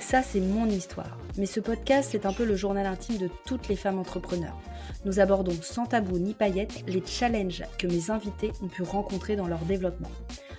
[0.00, 1.18] Ça, c'est mon histoire.
[1.36, 4.58] Mais ce podcast, c'est un peu le journal intime de toutes les femmes entrepreneurs.
[5.04, 9.48] Nous abordons sans tabou ni paillettes les challenges que mes invités ont pu rencontrer dans
[9.48, 10.10] leur développement.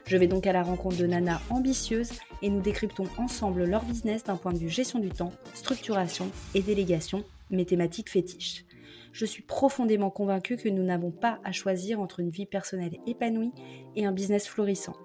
[0.06, 4.24] Je vais donc à la rencontre de Nana ambitieuses et nous décryptons ensemble leur business
[4.24, 8.66] d'un point de vue gestion du temps, structuration et délégation, mes thématiques fétiches.
[9.12, 13.54] Je suis profondément convaincue que nous n'avons pas à choisir entre une vie personnelle épanouie
[13.96, 14.96] et un business florissant.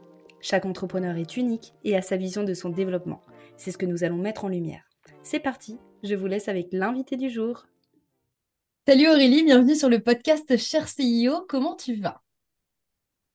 [0.40, 3.22] Chaque entrepreneur est unique et a sa vision de son développement.
[3.56, 4.82] C'est ce que nous allons mettre en lumière.
[5.22, 7.66] C'est parti, je vous laisse avec l'invité du jour.
[8.86, 12.22] Salut Aurélie, bienvenue sur le podcast Cher CEO, comment tu vas?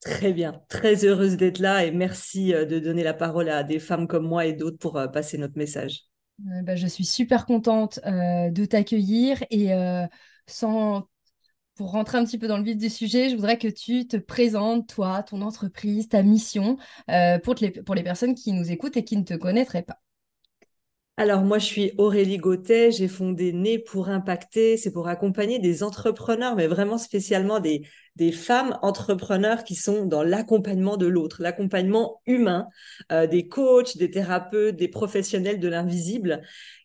[0.00, 3.78] Très bien, très heureuse d'être là et merci euh, de donner la parole à des
[3.78, 6.04] femmes comme moi et d'autres pour euh, passer notre message.
[6.40, 9.70] Euh, bah, je suis super contente de t'accueillir et
[10.46, 11.08] sans
[11.74, 14.18] pour rentrer un petit peu dans le vif du sujet, je voudrais que tu te
[14.18, 16.76] présentes, toi, ton entreprise, ta mission,
[17.42, 20.00] pour, les, pour les personnes qui nous écoutent et qui ne te connaîtraient pas.
[21.20, 25.82] Alors moi, je suis Aurélie Gauthet, j'ai fondé Né pour impacter, c'est pour accompagner des
[25.82, 27.82] entrepreneurs, mais vraiment spécialement des,
[28.16, 32.68] des femmes entrepreneurs qui sont dans l'accompagnement de l'autre, l'accompagnement humain,
[33.12, 36.40] euh, des coachs, des thérapeutes, des professionnels de l'invisible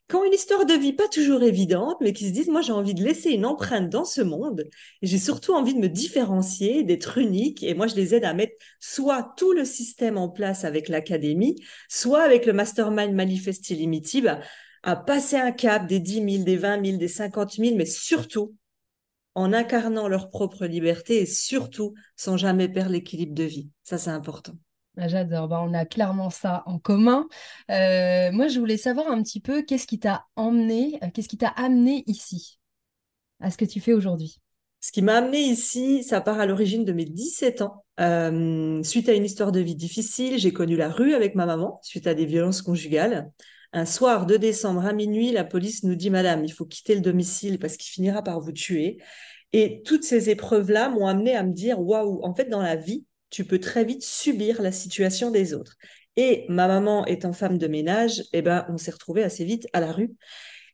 [0.08, 2.74] qui ont une histoire de vie pas toujours évidente, mais qui se disent, moi j'ai
[2.74, 4.66] envie de laisser une empreinte dans ce monde,
[5.02, 8.54] j'ai surtout envie de me différencier, d'être unique, et moi je les aide à mettre
[8.80, 11.56] soit tout le système en place avec l'académie,
[11.90, 14.40] soit avec le mastermind Manifest Limited,
[14.84, 18.56] à passer un cap des 10 000, des 20 000, des 50 000, mais surtout
[19.34, 23.70] en incarnant leur propre liberté et surtout sans jamais perdre l'équilibre de vie.
[23.84, 24.54] Ça, c'est important.
[24.98, 27.28] Ah, j'adore, bah, on a clairement ça en commun.
[27.70, 31.38] Euh, moi, je voulais savoir un petit peu qu'est-ce qui t'a emmené, euh, qu'est-ce qui
[31.38, 32.60] t'a amené ici,
[33.42, 34.40] à ce que tu fais aujourd'hui?
[34.80, 37.84] Ce qui m'a amené ici, ça part à l'origine de mes 17 ans.
[38.00, 41.80] Euh, suite à une histoire de vie difficile, j'ai connu la rue avec ma maman,
[41.82, 43.32] suite à des violences conjugales.
[43.74, 47.02] Un soir de décembre à minuit, la police nous dit Madame, il faut quitter le
[47.02, 49.00] domicile parce qu'il finira par vous tuer.
[49.52, 53.06] Et toutes ces épreuves-là m'ont amené à me dire Waouh, en fait, dans la vie,
[53.36, 55.76] tu peux très vite subir la situation des autres.
[56.16, 59.82] Et ma maman étant femme de ménage, eh ben, on s'est retrouvés assez vite à
[59.82, 60.16] la rue.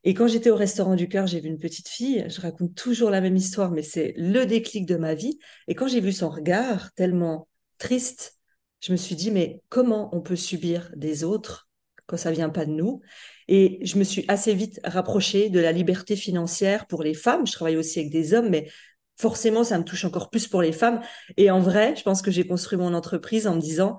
[0.04, 2.24] Et quand j'étais au restaurant du cœur, j'ai vu une petite fille.
[2.30, 5.40] Je raconte toujours la même histoire, mais c'est le déclic de ma vie.
[5.68, 7.48] Et quand j'ai vu son regard tellement
[7.80, 8.38] triste,
[8.80, 11.68] je me suis dit, mais comment on peut subir des autres
[12.06, 13.02] quand ça vient pas de nous?
[13.48, 17.48] Et je me suis assez vite rapprochée de la liberté financière pour les femmes.
[17.48, 18.70] Je travaille aussi avec des hommes, mais
[19.18, 21.02] forcément, ça me touche encore plus pour les femmes.
[21.38, 23.98] Et en vrai, je pense que j'ai construit mon entreprise en me disant,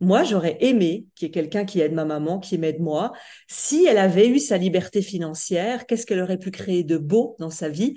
[0.00, 3.12] moi, j'aurais aimé qu'il y ait quelqu'un qui aide ma maman, qui m'aide moi.
[3.48, 7.50] Si elle avait eu sa liberté financière, qu'est-ce qu'elle aurait pu créer de beau dans
[7.50, 7.94] sa vie?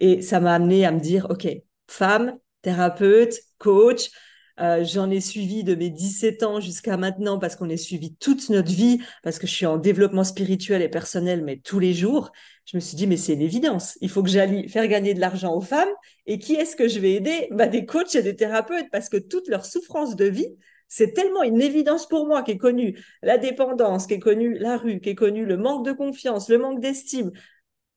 [0.00, 1.48] Et ça m'a amené à me dire, OK,
[1.88, 4.10] femme, thérapeute, coach,
[4.58, 8.48] euh, j'en ai suivi de mes 17 ans jusqu'à maintenant parce qu'on est suivi toute
[8.48, 12.32] notre vie, parce que je suis en développement spirituel et personnel, mais tous les jours.
[12.66, 13.96] Je me suis dit, mais c'est une évidence.
[14.00, 15.88] Il faut que j'aille faire gagner de l'argent aux femmes.
[16.26, 17.48] Et qui est-ce que je vais aider?
[17.52, 20.48] Bah, Des coachs et des thérapeutes, parce que toute leur souffrance de vie,
[20.88, 24.76] c'est tellement une évidence pour moi qui est connue la dépendance, qui est connue la
[24.76, 27.32] rue, qui est connue le manque de confiance, le manque d'estime,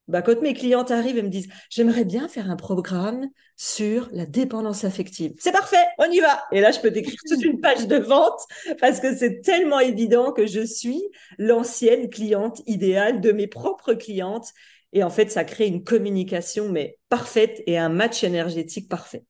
[0.09, 4.25] bah, quand mes clientes arrivent et me disent j'aimerais bien faire un programme sur la
[4.25, 5.34] dépendance affective.
[5.40, 6.44] C'est parfait, on y va.
[6.52, 8.42] Et là, je peux décrire toute une page de vente
[8.80, 11.02] parce que c'est tellement évident que je suis
[11.38, 14.50] l'ancienne cliente idéale de mes propres clientes.
[14.94, 19.23] Et en fait, ça crée une communication mais parfaite et un match énergétique parfait.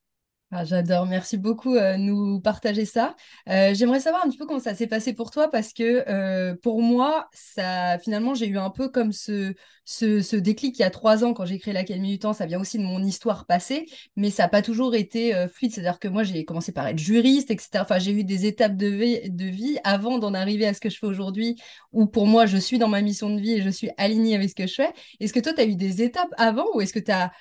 [0.52, 3.16] Ah, j'adore, merci beaucoup de euh, nous partager ça.
[3.50, 6.56] Euh, j'aimerais savoir un petit peu comment ça s'est passé pour toi parce que euh,
[6.64, 9.54] pour moi, ça, finalement, j'ai eu un peu comme ce,
[9.86, 12.34] ce, déclic il y a trois ans quand j'ai créé l'Académie du Temps.
[12.34, 13.86] Ça vient aussi de mon histoire passée,
[14.16, 15.72] mais ça n'a pas toujours été fluide.
[15.72, 17.84] C'est-à-dire que moi, j'ai commencé par être juriste, etc.
[17.84, 20.90] Enfin, j'ai eu des étapes de vie, de vie avant d'en arriver à ce que
[20.90, 21.58] je fais aujourd'hui
[21.92, 24.50] où pour moi, je suis dans ma mission de vie et je suis alignée avec
[24.50, 24.90] ce que je fais.
[25.20, 27.32] Est-ce que toi, tu as eu des étapes avant ou est-ce que tu as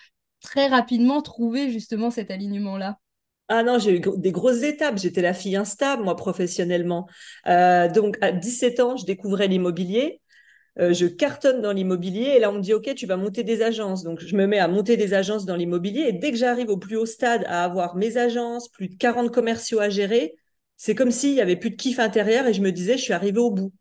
[0.40, 2.99] très rapidement trouvé justement cet alignement-là
[3.50, 4.99] ah non, j'ai eu des grosses étapes.
[4.99, 7.08] J'étais la fille instable, moi, professionnellement.
[7.46, 10.20] Euh, donc, à 17 ans, je découvrais l'immobilier.
[10.79, 13.62] Euh, je cartonne dans l'immobilier et là, on me dit, OK, tu vas monter des
[13.62, 14.05] agences.
[14.05, 16.76] Donc, je me mets à monter des agences dans l'immobilier et dès que j'arrive au
[16.76, 20.37] plus haut stade à avoir mes agences, plus de 40 commerciaux à gérer,
[20.76, 23.12] c'est comme s'il y avait plus de kiff intérieur et je me disais, je suis
[23.12, 23.73] arrivée au bout.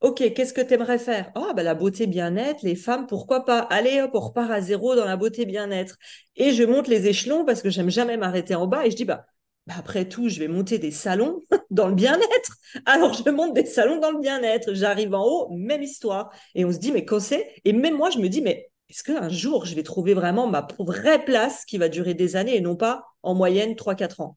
[0.00, 1.30] Ok, qu'est-ce que tu aimerais faire?
[1.34, 3.60] Oh, bah, la beauté bien-être, les femmes, pourquoi pas?
[3.60, 5.96] Allez, hop, on repart à zéro dans la beauté bien-être.
[6.36, 9.04] Et je monte les échelons parce que j'aime jamais m'arrêter en bas et je dis,
[9.06, 9.24] bah,
[9.66, 12.52] bah, après tout, je vais monter des salons dans le bien-être.
[12.86, 14.74] Alors, je monte des salons dans le bien-être.
[14.74, 16.30] J'arrive en haut, même histoire.
[16.54, 17.54] Et on se dit, mais quand c'est?
[17.64, 20.66] Et même moi, je me dis, mais est-ce qu'un jour, je vais trouver vraiment ma
[20.78, 24.36] vraie place qui va durer des années et non pas en moyenne 3-4 ans?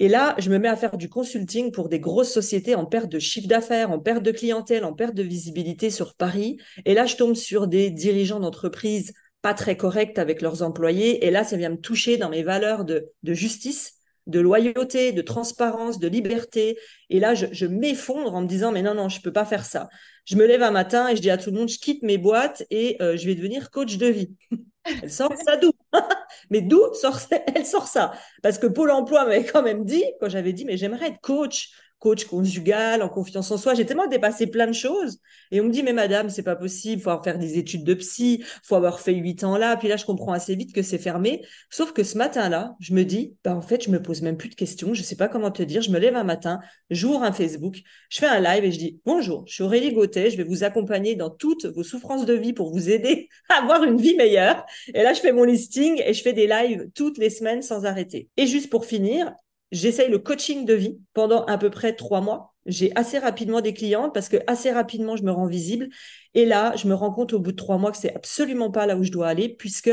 [0.00, 3.10] Et là, je me mets à faire du consulting pour des grosses sociétés en perte
[3.10, 6.56] de chiffre d'affaires, en perte de clientèle, en perte de visibilité sur Paris.
[6.86, 9.12] Et là, je tombe sur des dirigeants d'entreprise
[9.42, 11.26] pas très corrects avec leurs employés.
[11.26, 15.98] Et là, ça vient me toucher dans mes valeurs de, justice, de loyauté, de transparence,
[15.98, 16.78] de liberté.
[17.10, 19.90] Et là, je, m'effondre en me disant, mais non, non, je peux pas faire ça.
[20.24, 22.16] Je me lève un matin et je dis à tout le monde, je quitte mes
[22.16, 24.30] boîtes et euh, je vais devenir coach de vie.
[25.02, 25.72] Elle sort ça d'où
[26.50, 26.80] Mais d'où
[27.54, 28.12] elle sort ça?
[28.42, 31.70] Parce que Pôle emploi m'avait quand même dit, quand j'avais dit, mais j'aimerais être coach
[32.00, 33.74] coach conjugal, en confiance en soi.
[33.74, 35.18] J'ai tellement dépassé plein de choses.
[35.52, 37.94] Et on me dit, mais madame, c'est pas possible, faut avoir faire des études de
[37.94, 39.76] psy, faut avoir fait huit ans là.
[39.76, 41.44] Puis là, je comprends assez vite que c'est fermé.
[41.70, 44.48] Sauf que ce matin-là, je me dis, bah, en fait, je me pose même plus
[44.48, 44.94] de questions.
[44.94, 45.82] Je sais pas comment te dire.
[45.82, 49.00] Je me lève un matin, j'ouvre un Facebook, je fais un live et je dis,
[49.04, 52.54] bonjour, je suis Aurélie Gauthier, je vais vous accompagner dans toutes vos souffrances de vie
[52.54, 54.64] pour vous aider à avoir une vie meilleure.
[54.94, 57.84] Et là, je fais mon listing et je fais des lives toutes les semaines sans
[57.84, 58.28] arrêter.
[58.38, 59.32] Et juste pour finir,
[59.72, 62.54] J'essaye le coaching de vie pendant à peu près trois mois.
[62.66, 65.88] J'ai assez rapidement des clientes parce que assez rapidement, je me rends visible.
[66.34, 68.86] Et là, je me rends compte au bout de trois mois que c'est absolument pas
[68.86, 69.90] là où je dois aller puisque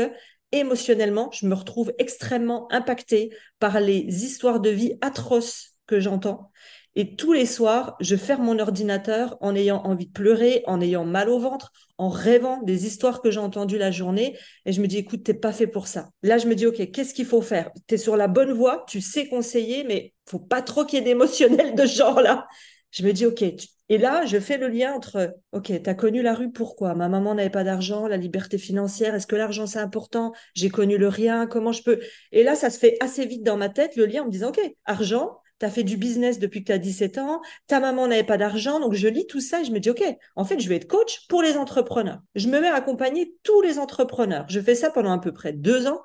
[0.52, 6.50] émotionnellement, je me retrouve extrêmement impactée par les histoires de vie atroces que j'entends
[6.98, 11.04] et tous les soirs, je ferme mon ordinateur en ayant envie de pleurer, en ayant
[11.04, 14.36] mal au ventre, en rêvant des histoires que j'ai entendues la journée.
[14.66, 16.08] Et je me dis, écoute, t'es pas fait pour ça.
[16.24, 17.70] Là, je me dis, OK, qu'est-ce qu'il faut faire?
[17.86, 21.02] Tu es sur la bonne voie, tu sais conseiller, mais faut pas trop qu'il y
[21.02, 22.48] ait d'émotionnel de genre-là.
[22.90, 23.44] Je me dis, OK.
[23.90, 26.96] Et là, je fais le lien entre, OK, tu as connu la rue, pourquoi?
[26.96, 30.32] Ma maman n'avait pas d'argent, la liberté financière, est-ce que l'argent c'est important?
[30.54, 32.00] J'ai connu le rien, comment je peux?
[32.32, 34.48] Et là, ça se fait assez vite dans ma tête, le lien en me disant,
[34.48, 38.06] OK, argent, tu as fait du business depuis que tu as 17 ans, ta maman
[38.06, 40.02] n'avait pas d'argent, donc je lis tout ça et je me dis, OK,
[40.36, 42.20] en fait, je vais être coach pour les entrepreneurs.
[42.34, 44.46] Je me mets à accompagner tous les entrepreneurs.
[44.48, 46.00] Je fais ça pendant à peu près deux ans.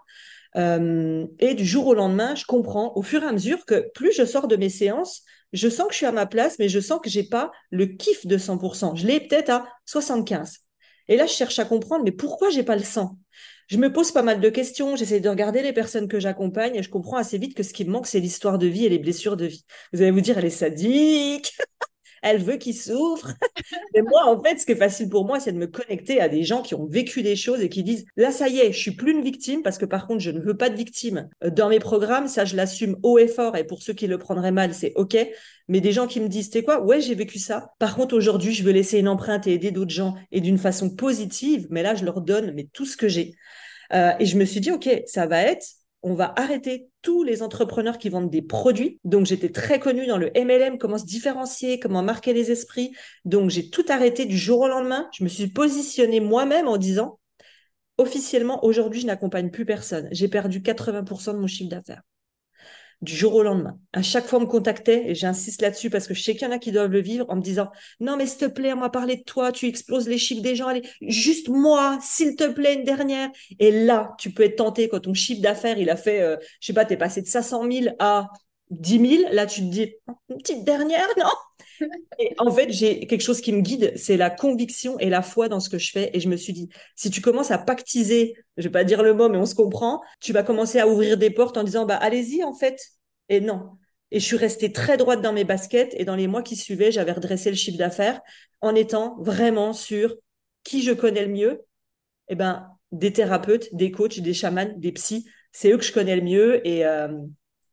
[0.55, 4.11] Euh, et du jour au lendemain, je comprends au fur et à mesure que plus
[4.11, 6.79] je sors de mes séances, je sens que je suis à ma place, mais je
[6.79, 8.95] sens que j'ai pas le kiff de 100%.
[8.95, 10.59] Je l'ai peut-être à 75.
[11.07, 13.17] Et là, je cherche à comprendre, mais pourquoi j'ai pas le 100
[13.73, 16.83] je me pose pas mal de questions, j'essaie de regarder les personnes que j'accompagne et
[16.83, 18.99] je comprends assez vite que ce qui me manque, c'est l'histoire de vie et les
[18.99, 19.65] blessures de vie.
[19.91, 21.57] Vous allez vous dire, elle est sadique,
[22.21, 23.33] elle veut qu'il souffre.
[23.95, 26.29] Mais moi, en fait, ce qui est facile pour moi, c'est de me connecter à
[26.29, 28.77] des gens qui ont vécu des choses et qui disent, là, ça y est, je
[28.77, 31.49] suis plus une victime parce que par contre, je ne veux pas de victime euh,
[31.49, 32.27] dans mes programmes.
[32.27, 33.57] Ça, je l'assume haut et fort.
[33.57, 35.17] Et pour ceux qui le prendraient mal, c'est OK.
[35.67, 36.83] Mais des gens qui me disent, t'es quoi?
[36.83, 37.71] Ouais, j'ai vécu ça.
[37.79, 40.91] Par contre, aujourd'hui, je veux laisser une empreinte et aider d'autres gens et d'une façon
[40.91, 41.65] positive.
[41.71, 43.33] Mais là, je leur donne, mais tout ce que j'ai.
[43.93, 45.65] Euh, et je me suis dit, OK, ça va être,
[46.01, 48.99] on va arrêter tous les entrepreneurs qui vendent des produits.
[49.03, 52.93] Donc, j'étais très connue dans le MLM, comment se différencier, comment marquer les esprits.
[53.25, 55.09] Donc, j'ai tout arrêté du jour au lendemain.
[55.17, 57.19] Je me suis positionnée moi-même en disant,
[57.97, 60.07] officiellement, aujourd'hui, je n'accompagne plus personne.
[60.11, 62.01] J'ai perdu 80% de mon chiffre d'affaires
[63.03, 63.77] du jour au lendemain.
[63.91, 66.49] À chaque fois, on me contactait, et j'insiste là-dessus parce que je sais qu'il y
[66.49, 67.69] en a qui doivent le vivre en me disant
[67.99, 70.55] Non, mais s'il te plaît, on m'a parlé de toi, tu exploses les chiffres des
[70.55, 73.29] gens, allez, juste moi, s'il te plaît, une dernière.
[73.59, 76.37] Et là, tu peux être tenté quand ton chiffre d'affaires, il a fait, je euh,
[76.61, 78.29] je sais pas, tu passé de 500 000 à
[78.69, 79.29] 10 000.
[79.31, 79.93] Là, tu te dis
[80.29, 81.29] Une petite dernière, non?
[82.19, 85.49] Et en fait, j'ai quelque chose qui me guide, c'est la conviction et la foi
[85.49, 86.11] dans ce que je fais.
[86.13, 89.13] Et je me suis dit, si tu commences à pactiser, je vais pas dire le
[89.13, 91.97] mot, mais on se comprend, tu vas commencer à ouvrir des portes en disant, bah
[91.97, 92.79] allez-y en fait,
[93.29, 93.77] et non.
[94.11, 95.95] Et je suis restée très droite dans mes baskets.
[95.97, 98.21] Et dans les mois qui suivaient, j'avais redressé le chiffre d'affaires
[98.61, 100.15] en étant vraiment sur
[100.63, 101.65] qui je connais le mieux.
[102.29, 105.27] Eh ben, des thérapeutes, des coachs, des chamans, des psys.
[105.51, 106.65] C'est eux que je connais le mieux.
[106.67, 107.09] Et, euh,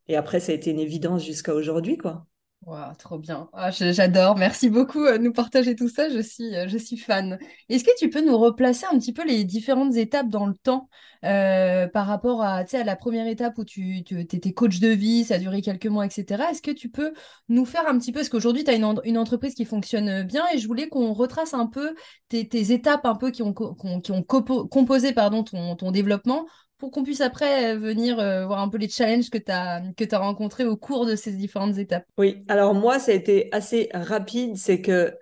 [0.07, 2.25] et après, ça a été une évidence jusqu'à aujourd'hui, quoi.
[2.67, 3.49] Wow, trop bien.
[3.53, 4.37] Ah, j'adore.
[4.37, 6.09] Merci beaucoup euh, de nous partager tout ça.
[6.09, 7.39] Je suis, euh, je suis fan.
[7.69, 10.87] Est-ce que tu peux nous replacer un petit peu les différentes étapes dans le temps
[11.25, 15.37] euh, par rapport à, la première étape où tu, étais coach de vie, ça a
[15.39, 16.51] duré quelques mois, etc.
[16.51, 17.13] Est-ce que tu peux
[17.49, 20.59] nous faire un petit peu, parce qu'aujourd'hui, tu as une, entreprise qui fonctionne bien et
[20.59, 21.95] je voulais qu'on retrace un peu
[22.29, 26.45] tes, étapes un peu qui ont, composé ton développement
[26.81, 29.83] pour qu'on puisse après euh, venir euh, voir un peu les challenges que tu as,
[29.95, 32.05] que as rencontrés au cours de ces différentes étapes.
[32.17, 34.57] Oui, alors moi, ça a été assez rapide.
[34.57, 35.13] C'est que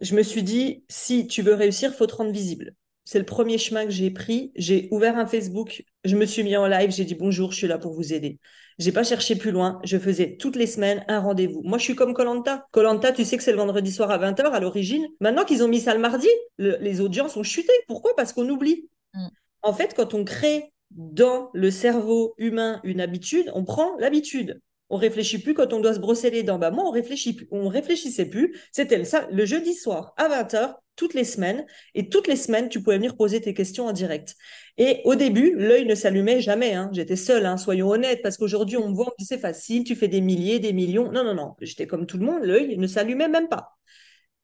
[0.00, 2.72] je me suis dit, si tu veux réussir, faut te rendre visible.
[3.04, 4.52] C'est le premier chemin que j'ai pris.
[4.54, 7.66] J'ai ouvert un Facebook, je me suis mis en live, j'ai dit bonjour, je suis
[7.66, 8.38] là pour vous aider.
[8.78, 9.80] J'ai pas cherché plus loin.
[9.82, 11.62] Je faisais toutes les semaines un rendez-vous.
[11.64, 12.64] Moi, je suis comme Colanta.
[12.70, 15.04] Colanta, tu sais que c'est le vendredi soir à 20h à l'origine.
[15.20, 17.72] Maintenant qu'ils ont mis ça le mardi, les audiences ont chuté.
[17.88, 18.14] Pourquoi?
[18.14, 18.88] Parce qu'on oublie.
[19.14, 19.26] Mm.
[19.62, 24.60] En fait, quand on crée dans le cerveau humain une habitude, on prend l'habitude.
[24.90, 26.58] On réfléchit plus quand on doit se brosser les dents.
[26.58, 27.38] Bah, moi, on réfléchit.
[27.50, 28.58] On réfléchissait plus.
[28.72, 31.66] C'était ça, le jeudi soir à 20h, toutes les semaines.
[31.94, 34.34] Et toutes les semaines, tu pouvais venir poser tes questions en direct.
[34.78, 36.72] Et au début, l'œil ne s'allumait jamais.
[36.72, 36.88] Hein.
[36.92, 40.22] J'étais seule, hein, soyons honnêtes, parce qu'aujourd'hui, on me voit, c'est facile, tu fais des
[40.22, 41.12] milliers, des millions.
[41.12, 41.54] Non, non, non.
[41.60, 43.76] J'étais comme tout le monde, l'œil ne s'allumait même pas.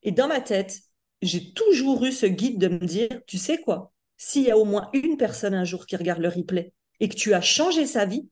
[0.03, 0.79] Et dans ma tête,
[1.21, 4.65] j'ai toujours eu ce guide de me dire, tu sais quoi, s'il y a au
[4.65, 8.05] moins une personne un jour qui regarde le replay et que tu as changé sa
[8.05, 8.27] vie,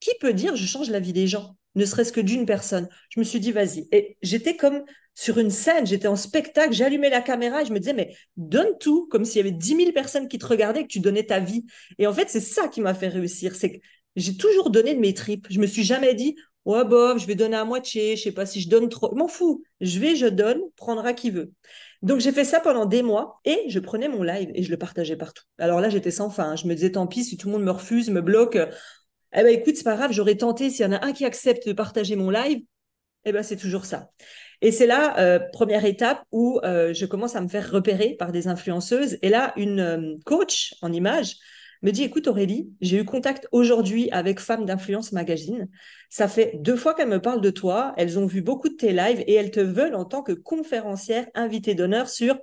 [0.00, 2.88] qui peut dire je change la vie des gens ne serait-ce que d'une personne?
[3.10, 3.88] Je me suis dit, vas-y.
[3.92, 4.84] Et j'étais comme
[5.14, 8.78] sur une scène, j'étais en spectacle, j'allumais la caméra et je me disais, mais donne
[8.80, 11.24] tout, comme s'il y avait 10 000 personnes qui te regardaient et que tu donnais
[11.24, 11.64] ta vie.
[11.98, 13.54] Et en fait, c'est ça qui m'a fait réussir.
[13.54, 13.78] C'est que
[14.16, 15.46] j'ai toujours donné de mes tripes.
[15.50, 18.46] Je me suis jamais dit, ouais, bof, je vais donner à moitié, je sais pas
[18.46, 19.14] si je donne trop.
[19.14, 19.62] M'en fous.
[19.80, 21.52] Je vais, je donne, prendra qui veut.
[22.02, 24.78] Donc j'ai fait ça pendant des mois et je prenais mon live et je le
[24.78, 25.44] partageais partout.
[25.58, 26.56] Alors là, j'étais sans fin.
[26.56, 29.48] Je me disais, tant pis, si tout le monde me refuse, me bloque, eh ben
[29.48, 32.16] écoute, c'est pas grave, j'aurais tenté, s'il y en a un qui accepte de partager
[32.16, 32.62] mon live,
[33.24, 34.10] eh ben c'est toujours ça.
[34.62, 38.32] Et c'est là, euh, première étape où euh, je commence à me faire repérer par
[38.32, 39.18] des influenceuses.
[39.22, 41.36] Et là, une euh, coach en image
[41.82, 45.68] me dit, écoute Aurélie, j'ai eu contact aujourd'hui avec Femmes d'influence magazine.
[46.10, 47.94] Ça fait deux fois qu'elles me parlent de toi.
[47.96, 51.26] Elles ont vu beaucoup de tes lives et elles te veulent en tant que conférencière
[51.34, 52.38] invitée d'honneur sur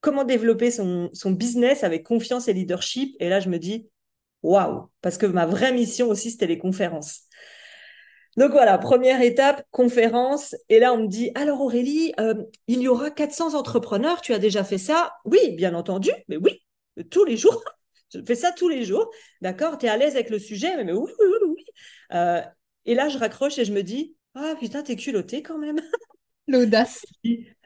[0.00, 3.14] comment développer son, business avec confiance et leadership.
[3.20, 3.88] Et là, je me dis,
[4.42, 7.22] waouh, parce que ma vraie mission aussi, c'était les conférences.
[8.36, 10.54] Donc voilà, première étape, conférence.
[10.70, 12.34] Et là, on me dit, alors Aurélie, euh,
[12.68, 15.12] il y aura 400 entrepreneurs, tu as déjà fait ça?
[15.24, 16.62] Oui, bien entendu, mais oui,
[17.10, 17.62] tous les jours.
[18.12, 19.10] Je fais ça tous les jours.
[19.40, 21.26] D'accord Tu es à l'aise avec le sujet Mais, oui, oui,
[21.56, 21.64] oui.
[22.12, 22.42] Euh,
[22.84, 25.80] et là, je raccroche et je me dis, ah putain, t'es culotté quand même.
[26.48, 27.04] L'audace.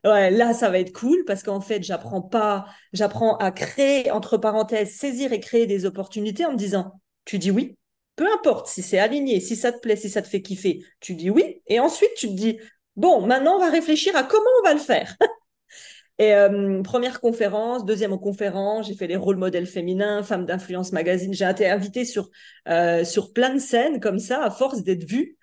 [0.04, 4.36] Ouais, là, ça va être cool parce qu'en fait, j'apprends pas, j'apprends à créer, entre
[4.36, 7.78] parenthèses, saisir et créer des opportunités en me disant, tu dis oui,
[8.16, 11.14] peu importe si c'est aligné, si ça te plaît, si ça te fait kiffer, tu
[11.14, 11.62] dis oui.
[11.66, 12.58] Et ensuite, tu te dis,
[12.96, 15.16] bon, maintenant, on va réfléchir à comment on va le faire.
[16.18, 21.34] et euh, première conférence, deuxième conférence, j'ai fait les rôles modèles féminins, femmes d'influence magazine.
[21.34, 22.30] J'ai été invitée sur,
[22.68, 25.36] euh, sur plein de scènes comme ça, à force d'être vue.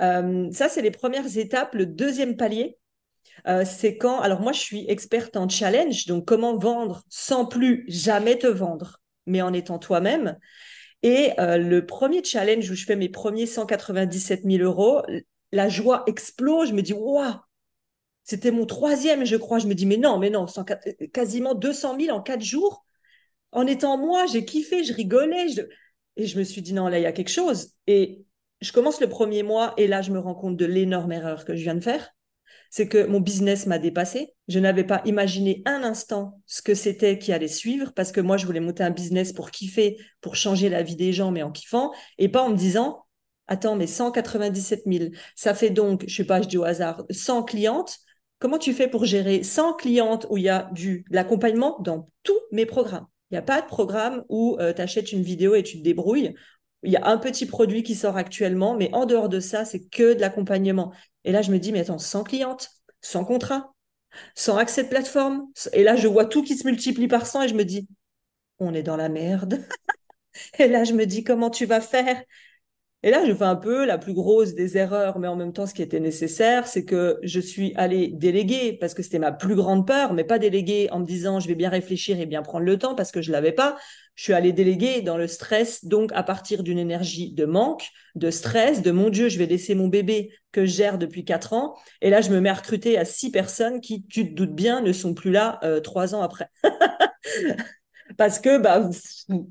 [0.00, 1.74] Euh, ça, c'est les premières étapes.
[1.74, 2.76] Le deuxième palier,
[3.64, 8.36] c'est quand, alors moi je suis experte en challenge, donc comment vendre sans plus jamais
[8.36, 10.36] te vendre, mais en étant toi-même.
[11.04, 15.00] Et le premier challenge où je fais mes premiers 197 000 euros,
[15.52, 16.70] la joie explose.
[16.70, 17.34] Je me dis, waouh,
[18.26, 19.58] c'était mon troisième, je crois.
[19.58, 20.44] Je me dis, mais non, mais non,
[21.14, 22.84] quasiment 200 000 en quatre jours.
[23.52, 25.46] En étant moi, j'ai kiffé, je rigolais.
[26.16, 27.70] Et je me suis dit, non, là, il y a quelque chose.
[27.86, 28.26] Et
[28.60, 31.56] je commence le premier mois et là, je me rends compte de l'énorme erreur que
[31.56, 32.12] je viens de faire
[32.70, 34.34] c'est que mon business m'a dépassé.
[34.48, 38.36] Je n'avais pas imaginé un instant ce que c'était qui allait suivre parce que moi,
[38.36, 41.50] je voulais monter un business pour kiffer, pour changer la vie des gens, mais en
[41.50, 43.04] kiffant et pas en me disant,
[43.46, 47.44] attends, mais 197 000, ça fait donc, je sais pas, je dis au hasard, 100
[47.44, 47.98] clientes.
[48.38, 52.38] Comment tu fais pour gérer 100 clientes où il y a du, l'accompagnement dans tous
[52.52, 53.06] mes programmes?
[53.30, 55.82] Il n'y a pas de programme où euh, tu achètes une vidéo et tu te
[55.82, 56.34] débrouilles.
[56.82, 59.88] Il y a un petit produit qui sort actuellement, mais en dehors de ça, c'est
[59.88, 60.92] que de l'accompagnement.
[61.24, 63.74] Et là, je me dis, mais attends, sans cliente, sans contrat,
[64.34, 65.46] sans accès de plateforme.
[65.72, 67.88] Et là, je vois tout qui se multiplie par 100 et je me dis,
[68.58, 69.66] on est dans la merde.
[70.58, 72.22] et là, je me dis, comment tu vas faire?
[73.06, 75.64] Et là, je fais un peu la plus grosse des erreurs, mais en même temps,
[75.64, 79.54] ce qui était nécessaire, c'est que je suis allée déléguer parce que c'était ma plus
[79.54, 82.64] grande peur, mais pas déléguer en me disant je vais bien réfléchir et bien prendre
[82.64, 83.76] le temps parce que je l'avais pas.
[84.16, 87.86] Je suis allée déléguer dans le stress, donc à partir d'une énergie de manque,
[88.16, 91.52] de stress, de mon Dieu, je vais laisser mon bébé que je gère depuis quatre
[91.52, 91.76] ans.
[92.02, 94.80] Et là, je me mets à recruter à six personnes qui, tu te doutes bien,
[94.80, 96.48] ne sont plus là euh, trois ans après.
[98.18, 98.88] parce que bah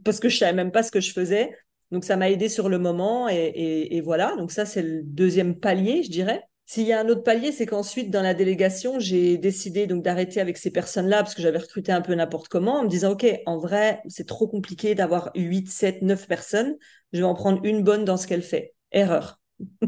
[0.04, 1.52] parce que je savais même pas ce que je faisais
[1.92, 4.36] donc ça m'a aidé sur le moment et, voilà.
[4.38, 6.44] Donc ça c'est le deuxième palier, je dirais.
[6.68, 10.42] S'il y a un autre palier, c'est qu'ensuite dans la délégation, j'ai décidé donc d'arrêter
[10.42, 13.26] avec ces personnes-là parce que j'avais recruté un peu n'importe comment en me disant OK,
[13.46, 16.76] en vrai, c'est trop compliqué d'avoir 8, 7, 9 personnes.
[17.14, 18.74] Je vais en prendre une bonne dans ce qu'elle fait.
[18.92, 19.40] Erreur.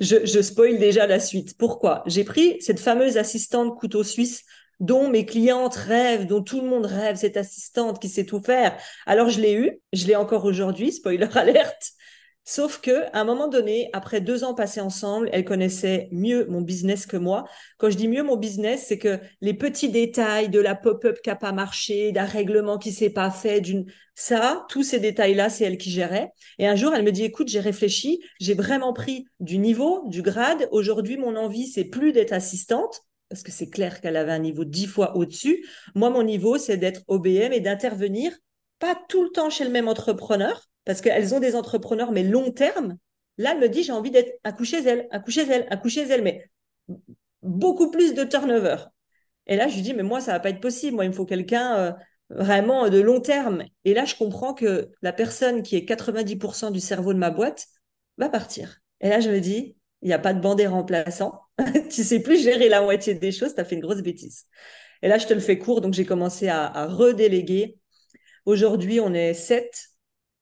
[0.00, 1.56] je, je spoil déjà la suite.
[1.58, 2.04] Pourquoi?
[2.06, 4.44] J'ai pris cette fameuse assistante couteau suisse
[4.80, 8.76] dont mes clientes rêvent, dont tout le monde rêve, cette assistante qui sait tout faire.
[9.06, 11.92] Alors je l'ai eu, je l'ai encore aujourd'hui, spoiler alerte.
[12.44, 16.62] Sauf que à un moment donné, après deux ans passés ensemble, elle connaissait mieux mon
[16.62, 17.44] business que moi.
[17.78, 21.28] Quand je dis mieux mon business, c'est que les petits détails de la pop-up qui
[21.28, 23.84] n'a pas marché, d'un règlement qui s'est pas fait, d'une
[24.16, 26.32] ça, tous ces détails-là, c'est elle qui gérait.
[26.58, 30.22] Et un jour, elle me dit "Écoute, j'ai réfléchi, j'ai vraiment pris du niveau, du
[30.22, 30.68] grade.
[30.72, 34.64] Aujourd'hui, mon envie, c'est plus d'être assistante." Parce que c'est clair qu'elle avait un niveau
[34.64, 35.66] dix fois au-dessus.
[35.94, 38.36] Moi, mon niveau, c'est d'être OBM et d'intervenir,
[38.78, 42.50] pas tout le temps chez le même entrepreneur, parce qu'elles ont des entrepreneurs, mais long
[42.50, 42.98] terme.
[43.38, 46.06] Là, elle me dit, j'ai envie d'être à coucher elle, à coucher elle, à coucher
[46.08, 46.50] elle, mais
[47.42, 48.76] beaucoup plus de turnover.
[49.46, 50.96] Et là, je lui dis, mais moi, ça va pas être possible.
[50.96, 51.92] Moi, il me faut quelqu'un euh,
[52.30, 53.64] vraiment de long terme.
[53.84, 57.66] Et là, je comprends que la personne qui est 90% du cerveau de ma boîte
[58.18, 58.80] va partir.
[59.00, 61.40] Et là, je me dis, il n'y a pas de bandé remplaçant.
[61.90, 64.46] tu sais plus gérer la moitié des choses, tu as fait une grosse bêtise.
[65.02, 67.78] Et là, je te le fais court, donc j'ai commencé à, redéléguer.
[68.44, 69.90] Aujourd'hui, on est sept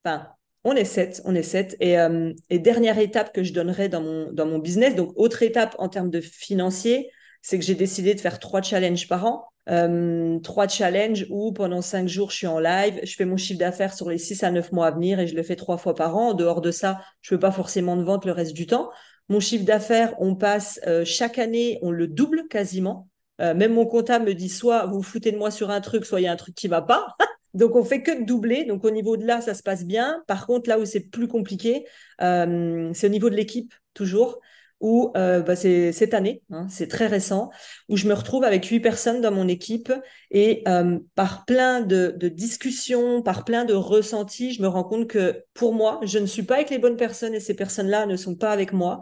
[0.05, 0.27] Enfin,
[0.63, 1.75] on est sept, on est sept.
[1.83, 5.75] Euh, et, dernière étape que je donnerai dans mon, dans mon business, donc autre étape
[5.77, 7.09] en termes de financier,
[7.41, 9.45] c'est que j'ai décidé de faire trois challenges par an.
[9.69, 13.59] Euh, trois challenges où pendant cinq jours, je suis en live, je fais mon chiffre
[13.59, 15.93] d'affaires sur les six à neuf mois à venir et je le fais trois fois
[15.93, 16.29] par an.
[16.29, 18.89] En dehors de ça, je ne peux pas forcément de vente le reste du temps.
[19.29, 23.07] Mon chiffre d'affaires, on passe euh, chaque année, on le double quasiment.
[23.39, 26.19] même mon comptable me dit soit vous, vous foutez de moi sur un truc, soit
[26.19, 27.15] il y a un truc qui va pas.
[27.53, 28.65] Donc, on fait que doubler.
[28.65, 30.23] Donc, au niveau de là, ça se passe bien.
[30.27, 31.85] Par contre, là où c'est plus compliqué,
[32.21, 34.39] euh, c'est au niveau de l'équipe, toujours,
[34.79, 37.49] où euh, bah, c'est cette année, hein, c'est très récent,
[37.89, 39.91] où je me retrouve avec huit personnes dans mon équipe
[40.31, 45.07] et euh, par plein de, de, discussions, par plein de ressentis, je me rends compte
[45.07, 48.15] que pour moi, je ne suis pas avec les bonnes personnes et ces personnes-là ne
[48.15, 49.01] sont pas avec moi.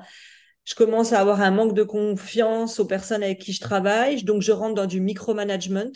[0.66, 4.42] Je commence à avoir un manque de confiance aux personnes avec qui je travaille, donc
[4.42, 5.92] je rentre dans du micromanagement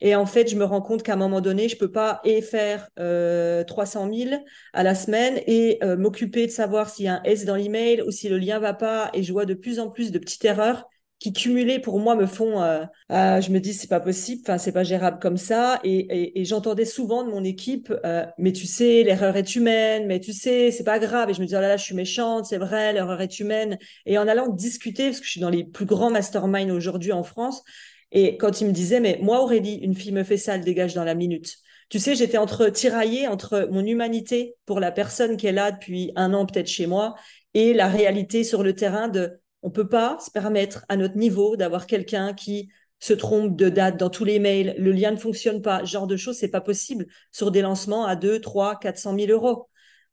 [0.00, 2.40] et en fait, je me rends compte qu'à un moment donné, je peux pas et
[2.40, 7.14] faire euh, 300 000 à la semaine et euh, m'occuper de savoir s'il y a
[7.14, 9.10] un S dans l'email ou si le lien va pas.
[9.14, 10.88] Et je vois de plus en plus de petites erreurs
[11.18, 12.62] qui cumulées pour moi me font.
[12.62, 15.80] Euh, euh je me dis c'est pas possible, enfin c'est pas gérable comme ça.
[15.82, 20.06] Et, et, et j'entendais souvent de mon équipe, euh, mais tu sais, l'erreur est humaine,
[20.06, 21.30] mais tu sais, c'est pas grave.
[21.30, 23.78] Et je me dis oh là là, je suis méchante, c'est vrai, l'erreur est humaine.
[24.06, 27.24] Et en allant discuter, parce que je suis dans les plus grands masterminds aujourd'hui en
[27.24, 27.64] France
[28.12, 30.94] et quand il me disait, mais moi, Aurélie, une fille me fait ça, elle dégage
[30.94, 31.56] dans la minute.
[31.90, 36.34] Tu sais, j'étais entre tiraillée entre mon humanité pour la personne est là depuis un
[36.34, 37.14] an peut-être chez moi
[37.54, 41.56] et la réalité sur le terrain de on peut pas se permettre à notre niveau
[41.56, 42.68] d'avoir quelqu'un qui
[43.00, 46.16] se trompe de date dans tous les mails, le lien ne fonctionne pas, genre de
[46.16, 49.68] choses, c'est pas possible sur des lancements à 2, 3, 400 000 euros.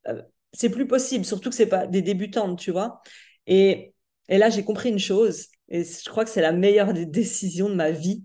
[0.08, 3.02] Euh, c'est plus possible, surtout que c'est pas des débutantes, tu vois.
[3.46, 3.92] Et,
[4.28, 7.68] et là, j'ai compris une chose, et je crois que c'est la meilleure des décisions
[7.68, 8.24] de ma vie.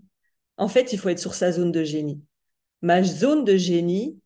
[0.56, 2.22] En fait, il faut être sur sa zone de génie.
[2.82, 4.18] Ma zone de génie,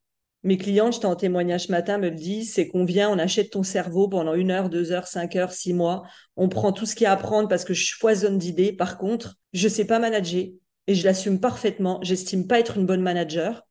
[0.42, 3.50] mes clients, j'étais en témoignage ce matin, me le disent, c'est qu'on vient, on achète
[3.50, 6.04] ton cerveau pendant une heure, deux heures, cinq heures, six mois.
[6.36, 8.72] On prend tout ce qu'il y a à prendre parce que je foisonne d'idées.
[8.72, 10.44] Par contre, je sais pas manager
[10.86, 11.98] et je l'assume parfaitement.
[12.02, 13.65] J'estime pas être une bonne manager.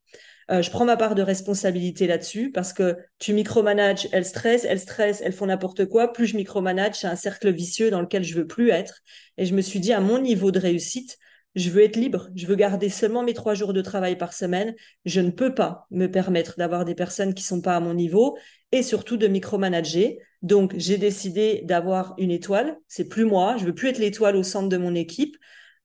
[0.51, 4.79] Euh, je prends ma part de responsabilité là-dessus parce que tu micromanages, elles stressent, elles
[4.79, 6.13] stressent, elles font n'importe quoi.
[6.13, 9.01] Plus je micromanage, c'est un cercle vicieux dans lequel je veux plus être.
[9.38, 11.17] Et je me suis dit, à mon niveau de réussite,
[11.55, 12.29] je veux être libre.
[12.36, 14.75] Je veux garder seulement mes trois jours de travail par semaine.
[15.05, 18.38] Je ne peux pas me permettre d'avoir des personnes qui sont pas à mon niveau
[18.71, 20.17] et surtout de micromanager.
[20.41, 22.77] Donc, j'ai décidé d'avoir une étoile.
[22.88, 23.55] C'est plus moi.
[23.58, 25.38] Je veux plus être l'étoile au centre de mon équipe.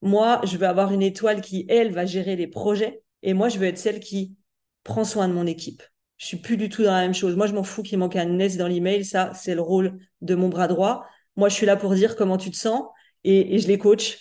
[0.03, 3.03] Moi, je veux avoir une étoile qui, elle, va gérer les projets.
[3.23, 4.35] Et moi, je veux être celle qui
[4.85, 5.83] prends soin de mon équipe.
[6.17, 7.35] Je suis plus du tout dans la même chose.
[7.37, 9.05] Moi, je m'en fous qu'il manque un S dans l'email.
[9.05, 11.07] Ça, c'est le rôle de mon bras droit.
[11.37, 12.83] Moi, je suis là pour dire comment tu te sens
[13.25, 14.19] et, je les coach.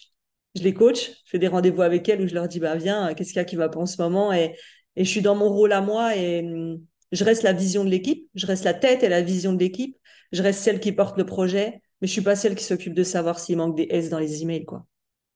[0.55, 1.09] Je les coach.
[1.25, 3.39] Je fais des rendez-vous avec elles où je leur dis, bah, viens, qu'est-ce qu'il y
[3.39, 4.31] a qui va pas en ce moment?
[4.31, 4.55] Et,
[4.95, 8.29] je suis dans mon rôle à moi et hum, je reste la vision de l'équipe.
[8.35, 9.97] Je reste la tête et la vision de l'équipe.
[10.31, 13.03] Je reste celle qui porte le projet, mais je suis pas celle qui s'occupe de
[13.03, 14.85] savoir s'il manque des S dans les emails, quoi.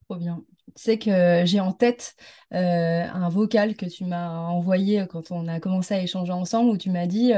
[0.07, 0.43] Trop bien.
[0.75, 2.15] Tu sais que j'ai en tête
[2.53, 6.77] euh, un vocal que tu m'as envoyé quand on a commencé à échanger ensemble où
[6.77, 7.31] tu m'as dit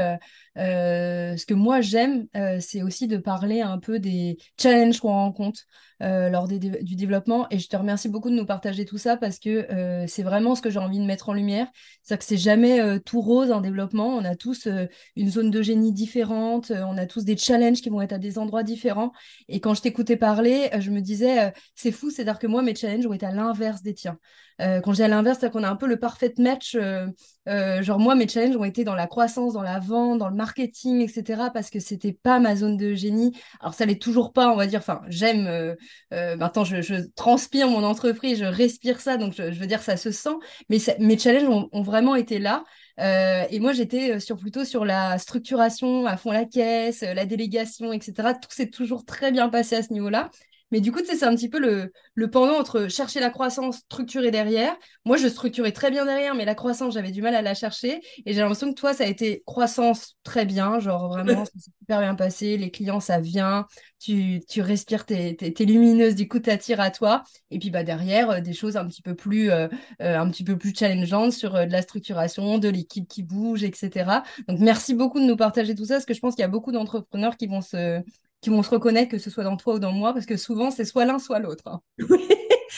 [0.56, 2.26] euh, euh, ce que moi j'aime,
[2.60, 5.62] c'est aussi de parler un peu des challenges qu'on rencontre
[6.00, 7.46] lors du développement.
[7.50, 9.66] Et je te remercie beaucoup de nous partager tout ça parce que
[10.06, 11.68] c'est vraiment ce que j'ai envie de mettre en lumière.
[12.02, 14.08] C'est-à-dire que c'est jamais tout rose en développement.
[14.08, 14.68] On a tous
[15.16, 18.38] une zone de génie différente, on a tous des challenges qui vont être à des
[18.38, 19.12] endroits différents.
[19.48, 23.06] Et quand je t'écoutais parler, je me disais, c'est fou, c'est-à-dire que moi, mes challenges
[23.06, 24.18] ont été à l'inverse des tiens.
[24.58, 27.06] Quand j'ai à l'inverse, c'est qu'on a un peu le parfait match euh,
[27.48, 30.34] Euh, genre moi, mes challenges ont été dans la croissance, dans la vente, dans le
[30.34, 31.50] marketing, etc.
[31.54, 33.32] Parce que c'était pas ma zone de génie.
[33.60, 34.80] Alors ça l'est toujours pas, on va dire.
[34.80, 35.46] Enfin, j'aime.
[35.46, 35.74] Euh,
[36.12, 39.96] euh, maintenant, je, je, transpire mon entreprise, je respire ça, donc je, veux dire ça
[39.96, 40.34] se sent.
[40.68, 42.64] Mais mes challenges ont, ont, vraiment été là.
[42.98, 48.34] et moi, j'étais sur plutôt sur la structuration, à fond la caisse, la délégation, etc.
[48.40, 50.30] Tout s'est toujours très bien passé à ce niveau-là.
[50.72, 54.30] Mais du coup, c'est un petit peu le, le, pendant entre chercher la croissance, structurer
[54.30, 54.76] derrière.
[55.04, 58.00] Moi, je structurais très bien derrière, mais la croissance, j'avais du mal à la chercher.
[58.24, 60.80] Et j'ai l'impression que toi, ça a été croissance très bien.
[60.80, 62.56] Genre vraiment, ça s'est super bien passé.
[62.56, 63.66] Les clients, ça vient.
[64.00, 67.22] Tu, tu respires, t'es es, lumineuse, du coup, t'attires à toi.
[67.50, 69.68] Et puis bah, derrière, euh, des choses un petit peu plus, euh,
[70.02, 74.22] euh, un petit peu plus challengeantes sur de la structuration, de l'équipe qui bouge, etc.
[74.48, 76.48] Donc, merci beaucoup de nous partager tout ça, parce que je pense qu'il y a
[76.48, 78.02] beaucoup d'entrepreneurs qui vont se
[78.46, 80.70] qui vont se reconnaître, que ce soit dans toi ou dans moi, parce que souvent,
[80.70, 81.64] c'est soit l'un, soit l'autre.
[81.66, 81.80] Hein.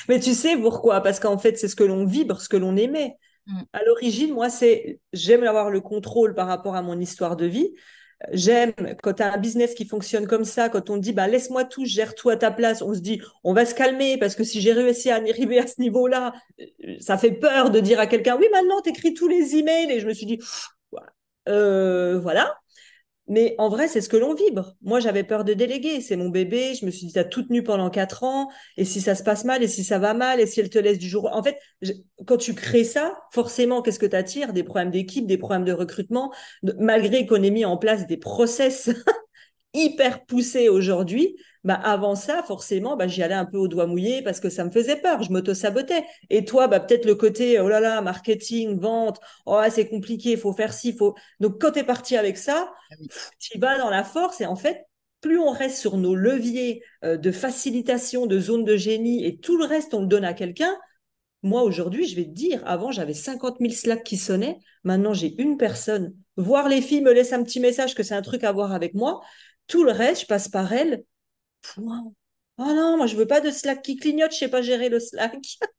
[0.08, 1.02] mais tu sais pourquoi?
[1.02, 3.16] Parce qu'en fait, c'est ce que l'on vibre, ce que l'on aimait.
[3.46, 3.60] Mm.
[3.74, 7.74] À l'origine, moi, c'est j'aime avoir le contrôle par rapport à mon histoire de vie.
[8.32, 11.64] J'aime quand tu as un business qui fonctionne comme ça, quand on dit bah, laisse-moi
[11.64, 14.44] tout, gère tout à ta place, on se dit on va se calmer parce que
[14.44, 16.32] si j'ai réussi à arriver à ce niveau-là,
[16.98, 19.92] ça fait peur de dire à quelqu'un oui, maintenant tu écris tous les emails.
[19.92, 20.40] Et je me suis dit
[21.46, 22.56] euh, voilà.
[23.28, 24.74] Mais en vrai, c'est ce que l'on vibre.
[24.82, 26.00] Moi, j'avais peur de déléguer.
[26.00, 26.74] C'est mon bébé.
[26.74, 28.50] Je me suis dit, t'as tout tenu pendant quatre ans.
[28.76, 30.78] Et si ça se passe mal, et si ça va mal, et si elle te
[30.78, 31.28] laisse du jour.
[31.32, 31.58] En fait,
[32.26, 35.72] quand tu crées ça, forcément, qu'est-ce que tu attires Des problèmes d'équipe, des problèmes de
[35.72, 36.32] recrutement.
[36.78, 38.90] Malgré qu'on ait mis en place des process
[39.74, 44.22] hyper poussés aujourd'hui, bah avant ça, forcément, bah, j'y allais un peu au doigt mouillé
[44.22, 46.04] parce que ça me faisait peur, je m'auto-sabotais.
[46.30, 50.38] Et toi, bah, peut-être le côté, oh là là, marketing, vente, oh, c'est compliqué, il
[50.38, 51.14] faut faire ci, faut.
[51.40, 52.94] Donc, quand tu es parti avec ça, ah
[53.38, 54.86] tu vas dans la force et en fait,
[55.20, 59.58] plus on reste sur nos leviers euh, de facilitation, de zone de génie et tout
[59.58, 60.76] le reste, on le donne à quelqu'un.
[61.42, 64.58] Moi, aujourd'hui, je vais te dire, avant, j'avais 50 000 Slack qui sonnaient.
[64.82, 66.14] Maintenant, j'ai une personne.
[66.36, 68.94] Voir les filles me laissent un petit message que c'est un truc à voir avec
[68.94, 69.20] moi.
[69.68, 70.72] Tout le reste, je passe par
[71.76, 71.84] elle
[72.60, 74.98] Oh non, moi je veux pas de Slack qui clignote, je sais pas gérer le
[74.98, 75.38] Slack.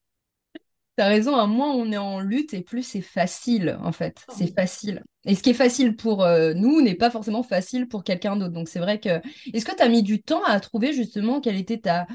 [0.96, 4.26] T'as raison, à moins on est en lutte et plus c'est facile en fait.
[4.28, 5.04] Oh c'est facile.
[5.26, 8.54] Et ce qui est facile pour euh, nous n'est pas forcément facile pour quelqu'un d'autre.
[8.54, 9.22] Donc c'est vrai que.
[9.54, 12.08] Est-ce que tu as mis du temps à trouver justement quelle était ta,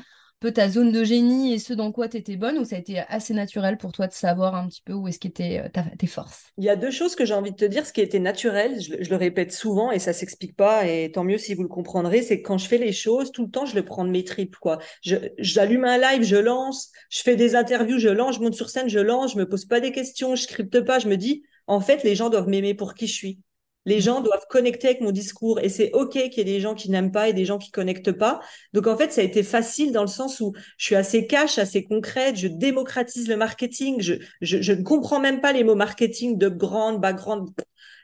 [0.50, 2.98] ta zone de génie et ce dans quoi tu étais bonne ou ça a été
[3.08, 6.52] assez naturel pour toi de savoir un petit peu où est-ce qu'étaient euh, tes forces?
[6.58, 7.86] Il y a deux choses que j'ai envie de te dire.
[7.86, 11.38] Ce qui était naturel, je, le répète souvent et ça s'explique pas et tant mieux
[11.38, 13.74] si vous le comprendrez, c'est que quand je fais les choses, tout le temps, je
[13.74, 14.56] le prends de mes tripes.
[14.56, 14.78] Quoi.
[15.02, 18.88] J'allume un live, je lance, je fais des interviews, je lance, je monte sur scène,
[18.88, 21.80] je lance, je me pose pas des questions, je scripte pas, je me dis, en
[21.80, 23.38] fait, les gens doivent m'aimer pour qui je suis.
[23.86, 26.74] Les gens doivent connecter avec mon discours et c'est OK qu'il y ait des gens
[26.74, 28.40] qui n'aiment pas et des gens qui connectent pas.
[28.72, 31.58] Donc en fait, ça a été facile dans le sens où je suis assez cash,
[31.58, 36.38] assez concrète, je démocratise le marketing, je, je, ne comprends même pas les mots marketing
[36.38, 37.48] de grande, background.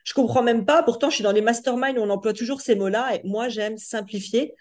[0.04, 0.82] Je comprends même pas.
[0.82, 3.76] Pourtant, je suis dans les masterminds où on emploie toujours ces mots-là et moi, j'aime
[3.76, 4.54] simplifier.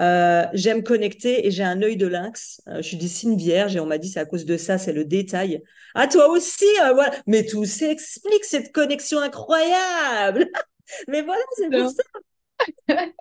[0.00, 2.60] Euh, j'aime connecter et j'ai un œil de lynx.
[2.68, 4.78] Euh, je suis des signes vierges et on m'a dit c'est à cause de ça,
[4.78, 5.62] c'est le détail.
[5.94, 7.12] Ah toi aussi, euh, voilà.
[7.26, 10.48] Mais tout s'explique cette connexion incroyable.
[11.08, 13.04] Mais voilà, c'est pour ça.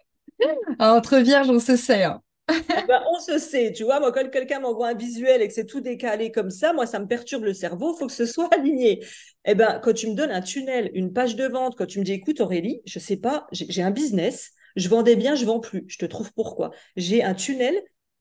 [0.78, 2.04] Ah, entre vierges, on se sait.
[2.04, 2.22] Hein.
[2.50, 5.54] Eh ben, on se sait, tu vois, moi quand quelqu'un m'envoie un visuel et que
[5.54, 8.26] c'est tout décalé comme ça, moi ça me perturbe le cerveau, il faut que ce
[8.26, 9.06] soit aligné.
[9.46, 12.04] Eh ben quand tu me donnes un tunnel, une page de vente, quand tu me
[12.04, 15.86] dis écoute Aurélie, je sais pas, j'ai un business, je vendais bien, je vends plus.
[15.88, 16.72] Je te trouve pourquoi?
[16.96, 17.80] J'ai un tunnel,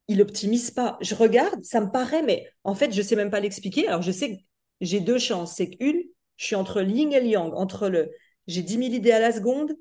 [0.08, 0.98] il optimise pas.
[1.00, 3.88] Je regarde, ça me paraît, mais en fait, je sais même pas l'expliquer.
[3.88, 4.42] Alors, je sais que
[4.80, 5.56] j'ai deux chances.
[5.56, 6.02] C'est qu'une,
[6.36, 8.10] je suis entre yin et yang, entre le
[8.48, 9.72] j'ai 10 000 idées à la seconde,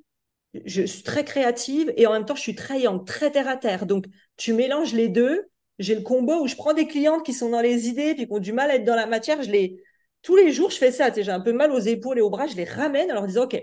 [0.65, 3.57] je suis très créative et en même temps, je suis très yang, très terre à
[3.57, 3.86] terre.
[3.86, 4.05] Donc,
[4.38, 5.47] tu mélanges les deux.
[5.79, 8.34] J'ai le combo où je prends des clientes qui sont dans les idées puis qui
[8.34, 9.41] ont du mal à être dans la matière.
[9.41, 9.81] Je les
[10.21, 11.12] tous les jours, je fais ça.
[11.12, 12.47] J'ai un peu mal aux épaules et aux bras.
[12.47, 13.60] Je les ramène en leur disant, OK,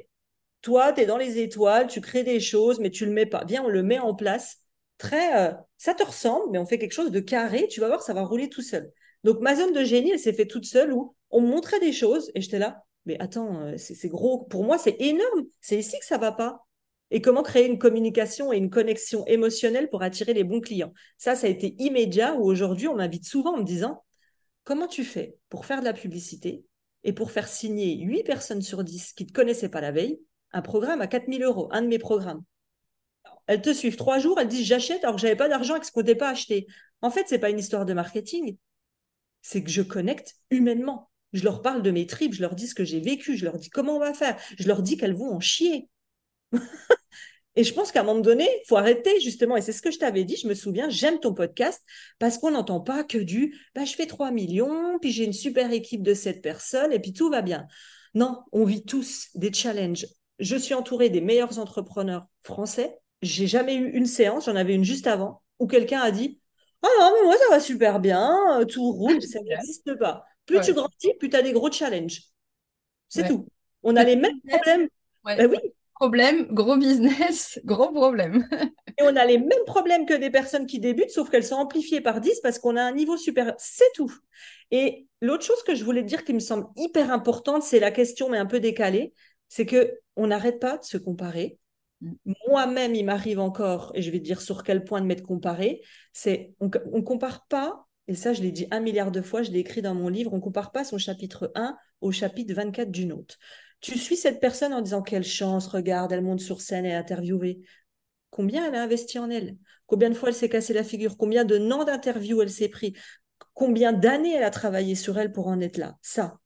[0.63, 3.45] toi, tu es dans les étoiles, tu crées des choses, mais tu le mets pas.
[3.47, 4.59] Viens, on le met en place.
[4.99, 7.69] Très, euh, ça te ressemble, mais on fait quelque chose de carré.
[7.69, 8.91] Tu vas voir, ça va rouler tout seul.
[9.25, 11.93] Donc, ma zone de génie, elle s'est faite toute seule où on me montrait des
[11.93, 12.83] choses et j'étais là.
[13.07, 14.45] Mais attends, euh, c'est gros.
[14.45, 15.45] Pour moi, c'est énorme.
[15.61, 16.67] C'est ici que ça va pas.
[17.11, 20.93] Et comment créer une communication et une connexion émotionnelle pour attirer les bons clients?
[21.17, 24.05] Ça, ça a été immédiat où aujourd'hui, on m'invite souvent en me disant
[24.65, 26.65] comment tu fais pour faire de la publicité
[27.05, 30.21] et pour faire signer 8 personnes sur 10 qui ne te connaissaient pas la veille
[30.53, 32.43] un programme à 4000 euros, un de mes programmes.
[33.47, 35.87] Elles te suivent trois jours, elles disent j'achète alors que j'avais pas d'argent et que
[35.87, 36.67] ce qu'on pas acheté.
[37.01, 38.57] En fait, c'est pas une histoire de marketing.
[39.43, 41.11] C'est que je connecte humainement.
[41.33, 43.59] Je leur parle de mes tripes, je leur dis ce que j'ai vécu, je leur
[43.59, 45.89] dis comment on va faire, je leur dis qu'elles vont en chier.
[47.57, 49.91] et je pense qu'à un moment donné, il faut arrêter justement, et c'est ce que
[49.91, 51.83] je t'avais dit, je me souviens, j'aime ton podcast
[52.19, 55.71] parce qu'on n'entend pas que du bah, je fais 3 millions, puis j'ai une super
[55.71, 57.67] équipe de 7 personnes, et puis tout va bien.
[58.15, 60.07] Non, on vit tous des challenges.
[60.39, 62.99] Je suis entourée des meilleurs entrepreneurs français.
[63.23, 66.41] J'ai jamais eu une séance, j'en avais une juste avant, où quelqu'un a dit
[66.83, 70.25] Ah non, mais moi ça va super bien, tout roule, ça n'existe pas.
[70.47, 72.23] Plus tu grandis, plus tu as des gros challenges.
[73.09, 73.47] C'est tout.
[73.83, 74.89] On a les mêmes problèmes.
[75.25, 75.59] Ben oui.
[75.99, 78.49] Problème, gros business, gros problème.
[78.99, 82.01] Et on a les mêmes problèmes que des personnes qui débutent, sauf qu'elles sont amplifiées
[82.01, 83.57] par 10 parce qu'on a un niveau supérieur.
[83.59, 84.13] C'est tout.
[84.71, 88.29] Et l'autre chose que je voulais dire qui me semble hyper importante, c'est la question,
[88.29, 89.13] mais un peu décalée,
[89.49, 91.59] c'est que on n'arrête pas de se comparer.
[92.01, 92.13] Mm.
[92.49, 95.83] Moi-même, il m'arrive encore, et je vais te dire sur quel point de m'être comparé,
[96.13, 99.51] c'est on ne compare pas, et ça je l'ai dit un milliard de fois, je
[99.51, 102.91] l'ai écrit dans mon livre, on ne compare pas son chapitre 1 au chapitre 24
[102.91, 103.37] d'une autre.
[103.81, 106.95] Tu suis cette personne en disant quelle chance, regarde, elle monte sur scène et est
[106.95, 107.61] interviewée.
[108.31, 109.57] Combien elle a investi en elle?
[109.87, 111.17] Combien de fois elle s'est cassé la figure?
[111.17, 112.95] Combien de noms d'interviews elle s'est pris?
[113.55, 115.97] Combien d'années elle a travaillé sur elle pour en être là?
[116.03, 116.39] Ça.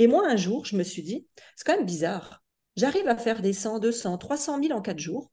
[0.00, 2.42] Et moi, un jour, je me suis dit, c'est quand même bizarre.
[2.74, 5.30] J'arrive à faire des 100, 200, 300 000 en quatre jours.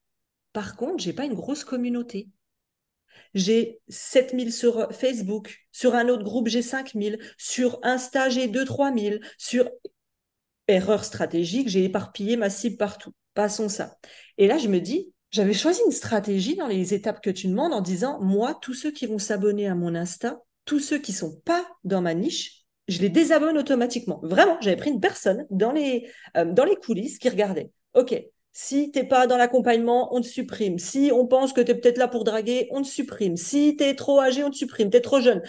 [0.51, 2.27] Par contre, j'ai pas une grosse communauté.
[3.34, 9.21] J'ai 7000 sur Facebook, sur un autre groupe, j'ai 5000, sur Insta, j'ai 2 3000,
[9.38, 9.69] sur
[10.67, 13.13] erreur stratégique, j'ai éparpillé ma cible partout.
[13.36, 13.97] Passons ça.
[14.38, 17.73] Et là, je me dis, j'avais choisi une stratégie dans les étapes que tu demandes
[17.73, 21.39] en disant, moi, tous ceux qui vont s'abonner à mon Insta, tous ceux qui sont
[21.45, 24.19] pas dans ma niche, je les désabonne automatiquement.
[24.23, 27.71] Vraiment, j'avais pris une personne dans les, euh, dans les coulisses qui regardait.
[27.93, 28.15] OK,
[28.54, 30.80] si t'es pas dans l'accompagnement, on te supprime.
[30.80, 33.38] Si on pense que tu es peut-être là pour draguer, on te supprime.
[33.38, 34.89] Si tu es trop âgé, on te supprime.
[34.89, 35.41] Tu es trop jeune.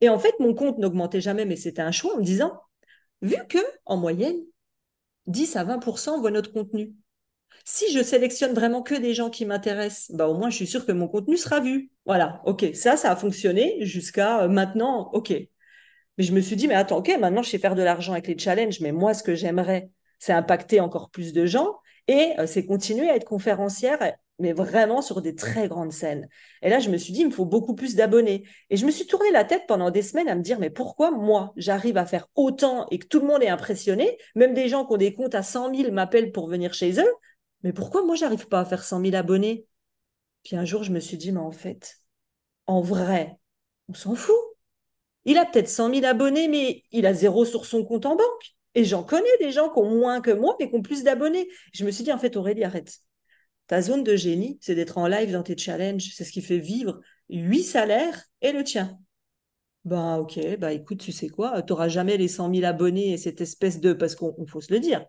[0.00, 2.52] Et en fait, mon compte n'augmentait jamais, mais c'était un choix en me disant,
[3.22, 4.36] vu que, en moyenne,
[5.26, 6.94] 10 à 20% voient notre contenu.
[7.64, 10.86] Si je sélectionne vraiment que des gens qui m'intéressent, bah au moins je suis sûre
[10.86, 11.90] que mon contenu sera vu.
[12.06, 15.32] Voilà, ok, ça, ça a fonctionné jusqu'à euh, maintenant, ok.
[16.18, 18.26] Mais je me suis dit, mais attends, ok, maintenant je sais faire de l'argent avec
[18.26, 22.46] les challenges, mais moi, ce que j'aimerais, c'est impacter encore plus de gens et euh,
[22.46, 23.98] c'est continuer à être conférencière,
[24.38, 26.28] mais vraiment sur des très grandes scènes.
[26.62, 28.44] Et là, je me suis dit, il me faut beaucoup plus d'abonnés.
[28.70, 31.10] Et je me suis tourné la tête pendant des semaines à me dire, mais pourquoi
[31.10, 34.84] moi, j'arrive à faire autant et que tout le monde est impressionné, même des gens
[34.84, 37.12] qui ont des comptes à 100 000 m'appellent pour venir chez eux,
[37.62, 39.66] mais pourquoi moi, j'arrive pas à faire 100 000 abonnés?
[40.44, 41.98] Puis un jour, je me suis dit, mais en fait,
[42.66, 43.38] en vrai,
[43.88, 44.51] on s'en fout.
[45.24, 48.54] Il a peut-être 100 000 abonnés, mais il a zéro sur son compte en banque.
[48.74, 51.48] Et j'en connais des gens qui ont moins que moi, mais qui ont plus d'abonnés.
[51.74, 52.98] Je me suis dit, en fait, Aurélie, arrête.
[53.66, 56.12] Ta zone de génie, c'est d'être en live dans tes challenges.
[56.14, 58.98] C'est ce qui fait vivre huit salaires et le tien.
[59.84, 63.16] Ben, ok, bah écoute, tu sais quoi, tu n'auras jamais les 100 000 abonnés et
[63.16, 63.92] cette espèce de.
[63.92, 65.04] Parce qu'on faut se le dire,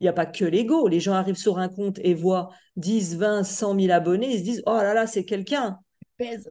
[0.00, 0.88] il n'y a pas que l'ego.
[0.88, 4.44] Les gens arrivent sur un compte et voient 10, 20, 100 000 abonnés, ils se
[4.44, 5.78] disent, oh là là, c'est quelqu'un.
[6.16, 6.50] Pèse.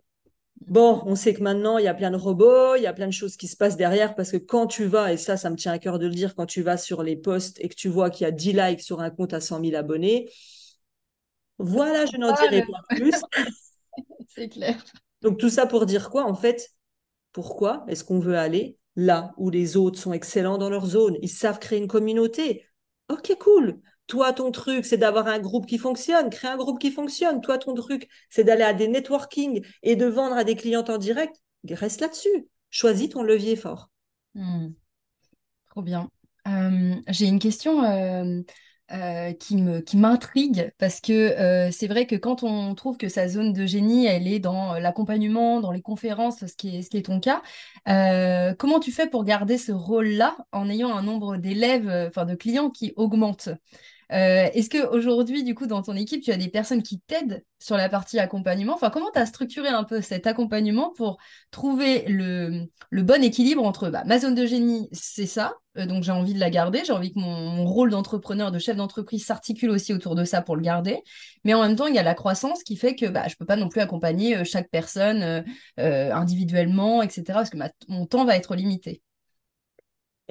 [0.67, 3.07] Bon, on sait que maintenant, il y a plein de robots, il y a plein
[3.07, 5.55] de choses qui se passent derrière parce que quand tu vas, et ça, ça me
[5.55, 7.89] tient à cœur de le dire, quand tu vas sur les posts et que tu
[7.89, 10.29] vois qu'il y a 10 likes sur un compte à 100 000 abonnés,
[11.57, 13.13] voilà, je n'en dirai pas plus.
[14.27, 14.83] C'est clair.
[15.21, 16.69] Donc, tout ça pour dire quoi, en fait?
[17.31, 21.17] Pourquoi est-ce qu'on veut aller là où les autres sont excellents dans leur zone?
[21.21, 22.65] Ils savent créer une communauté.
[23.09, 23.81] Ok, cool.
[24.11, 27.39] Toi, ton truc, c'est d'avoir un groupe qui fonctionne, créer un groupe qui fonctionne.
[27.39, 30.97] Toi, ton truc, c'est d'aller à des networking et de vendre à des clients en
[30.97, 31.33] direct.
[31.69, 32.49] Reste là-dessus.
[32.69, 33.89] Choisis ton levier fort.
[34.35, 34.71] Hmm.
[35.69, 36.09] Trop bien.
[36.45, 38.41] Euh, j'ai une question euh,
[38.91, 43.53] euh, qui qui m'intrigue parce que c'est vrai que quand on trouve que sa zone
[43.53, 47.05] de génie, elle est dans l'accompagnement, dans les conférences, ce qui est, ce qui est
[47.05, 47.41] ton cas,
[48.57, 52.69] comment tu fais pour garder ce rôle-là en ayant un nombre d'élèves, enfin de clients
[52.69, 53.47] qui augmente?
[54.13, 57.77] Euh, est-ce qu'aujourd'hui, du coup, dans ton équipe, tu as des personnes qui t'aident sur
[57.77, 58.73] la partie accompagnement?
[58.73, 61.17] Enfin, comment tu as structuré un peu cet accompagnement pour
[61.49, 66.11] trouver le, bon équilibre entre bah, ma zone de génie, c'est ça, euh, donc j'ai
[66.11, 69.93] envie de la garder, j'ai envie que mon, rôle d'entrepreneur, de chef d'entreprise s'articule aussi
[69.93, 71.01] autour de ça pour le garder,
[71.45, 73.37] mais en même temps, il y a la croissance qui fait que bah, je ne
[73.37, 75.43] peux pas non plus accompagner euh, chaque personne
[75.77, 79.01] individuellement, etc., parce que mon temps va être limité.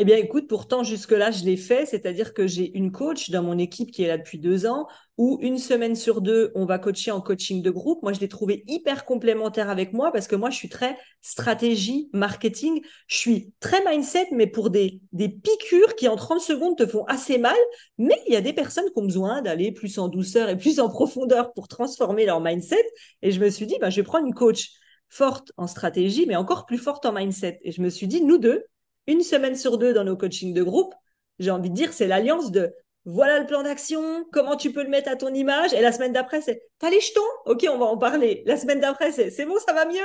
[0.03, 3.59] Eh bien, écoute, pourtant, jusque-là, je l'ai fait, c'est-à-dire que j'ai une coach dans mon
[3.59, 4.87] équipe qui est là depuis deux ans,
[5.19, 8.03] où une semaine sur deux, on va coacher en coaching de groupe.
[8.03, 12.09] Moi, je l'ai trouvé hyper complémentaire avec moi parce que moi, je suis très stratégie,
[12.15, 12.81] marketing.
[13.09, 17.05] Je suis très mindset, mais pour des, des piqûres qui, en 30 secondes, te font
[17.05, 17.59] assez mal.
[17.99, 20.81] Mais il y a des personnes qui ont besoin d'aller plus en douceur et plus
[20.81, 22.87] en profondeur pour transformer leur mindset.
[23.21, 24.71] Et je me suis dit, bah, je vais prendre une coach
[25.11, 27.61] forte en stratégie, mais encore plus forte en mindset.
[27.65, 28.65] Et je me suis dit, nous deux,
[29.07, 30.95] une semaine sur deux dans nos coachings de groupe,
[31.39, 32.73] j'ai envie de dire, c'est l'alliance de
[33.07, 35.73] voilà le plan d'action, comment tu peux le mettre à ton image.
[35.73, 37.21] Et la semaine d'après, c'est t'as les jetons?
[37.47, 38.43] Ok, on va en parler.
[38.45, 39.99] La semaine d'après, c'est c'est bon, ça va mieux?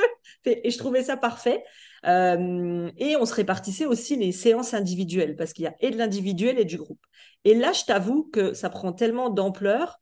[0.46, 1.64] Et je trouvais ça parfait.
[2.06, 5.98] Euh, et on se répartissait aussi les séances individuelles parce qu'il y a et de
[5.98, 7.02] l'individuel et du groupe.
[7.44, 10.00] Et là, je t'avoue que ça prend tellement d'ampleur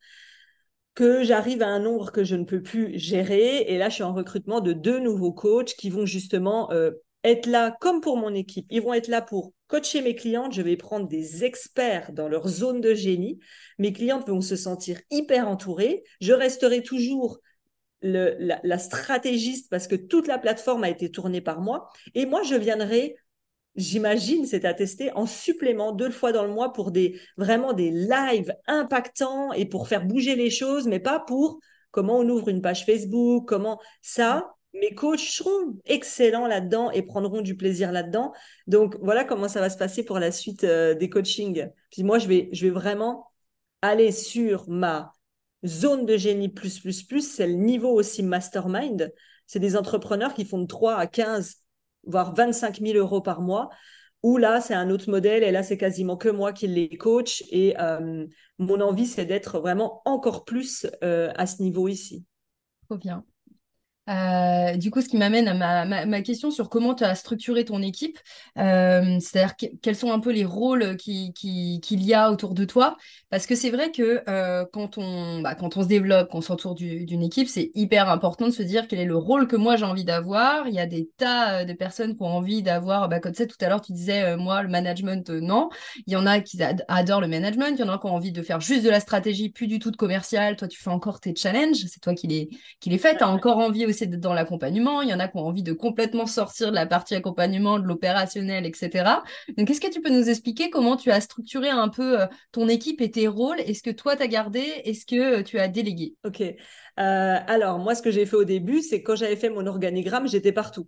[0.95, 3.61] que j'arrive à un nombre que je ne peux plus gérer.
[3.61, 6.91] Et là, je suis en recrutement de deux nouveaux coachs qui vont justement euh,
[7.23, 8.65] être là comme pour mon équipe.
[8.69, 10.53] Ils vont être là pour coacher mes clientes.
[10.53, 13.39] Je vais prendre des experts dans leur zone de génie.
[13.79, 16.03] Mes clientes vont se sentir hyper entourées.
[16.21, 17.39] Je resterai toujours
[18.01, 21.89] la, stratégiste parce que toute la plateforme a été tournée par moi.
[22.15, 23.15] Et moi, je viendrai,
[23.75, 27.91] j'imagine, c'est à tester, en supplément deux fois dans le mois pour des vraiment des
[27.91, 31.59] lives impactants et pour faire bouger les choses, mais pas pour
[31.91, 37.41] comment on ouvre une page Facebook, comment ça, mes coachs seront excellents là-dedans et prendront
[37.41, 38.33] du plaisir là-dedans.
[38.67, 41.69] Donc voilà comment ça va se passer pour la suite euh, des coachings.
[41.91, 43.27] Puis moi, je vais, je vais vraiment
[43.81, 45.13] aller sur ma
[45.65, 47.29] zone de génie plus, plus, plus.
[47.29, 49.13] C'est le niveau aussi mastermind.
[49.45, 51.57] C'est des entrepreneurs qui font de 3 à 15,
[52.05, 53.69] voire 25 000 euros par mois.
[54.23, 57.43] Ou là, c'est un autre modèle et là, c'est quasiment que moi qui les coach.
[57.51, 58.25] Et euh,
[58.57, 62.25] mon envie, c'est d'être vraiment encore plus euh, à ce niveau ici.
[62.87, 63.25] Trop bien.
[64.09, 67.63] Euh, du coup, ce qui m'amène à ma, ma, question sur comment tu as structuré
[67.63, 68.19] ton équipe,
[68.57, 72.97] euh, c'est-à-dire quels sont un peu les rôles qu'il qui, y a autour de toi,
[73.29, 76.75] parce que c'est vrai que euh, quand, on, bah, quand on se développe, qu'on s'entoure
[76.75, 79.85] d'une équipe, c'est hyper important de se dire quel est le rôle que moi j'ai
[79.85, 80.67] envie d'avoir.
[80.67, 83.55] Il y a des tas de personnes qui ont envie d'avoir, bah, comme ça tout
[83.61, 85.69] à l'heure tu disais, moi le management, non.
[86.07, 88.33] Il y en a qui adorent le management, il y en a qui ont envie
[88.33, 90.57] de faire juste de la stratégie, plus du tout de commercial.
[90.57, 92.49] Toi, tu fais encore tes challenges, c'est toi qui les,
[92.81, 95.27] qui les fais, tu as encore envie aussi d'être dans l'accompagnement, il y en a
[95.27, 99.21] qui ont envie de complètement sortir de la partie accompagnement, de l'opérationnel, etc.
[99.57, 102.67] Donc, est-ce que tu peux nous expliquer comment tu as structuré un peu euh, ton
[102.67, 103.59] équipe et tes rôles?
[103.61, 104.59] Est-ce que toi, tu as gardé?
[104.59, 106.15] Est-ce que euh, tu as délégué?
[106.25, 106.41] Ok.
[106.41, 106.55] Euh,
[106.97, 110.51] alors, moi, ce que j'ai fait au début, c'est quand j'avais fait mon organigramme, j'étais
[110.51, 110.87] partout.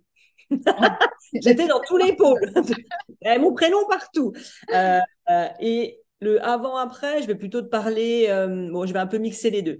[1.32, 2.52] j'étais dans tous les pôles.
[3.40, 4.32] mon prénom partout.
[5.60, 8.26] et le avant-après, je vais plutôt te parler,
[8.70, 9.78] bon, je vais un peu mixer les deux.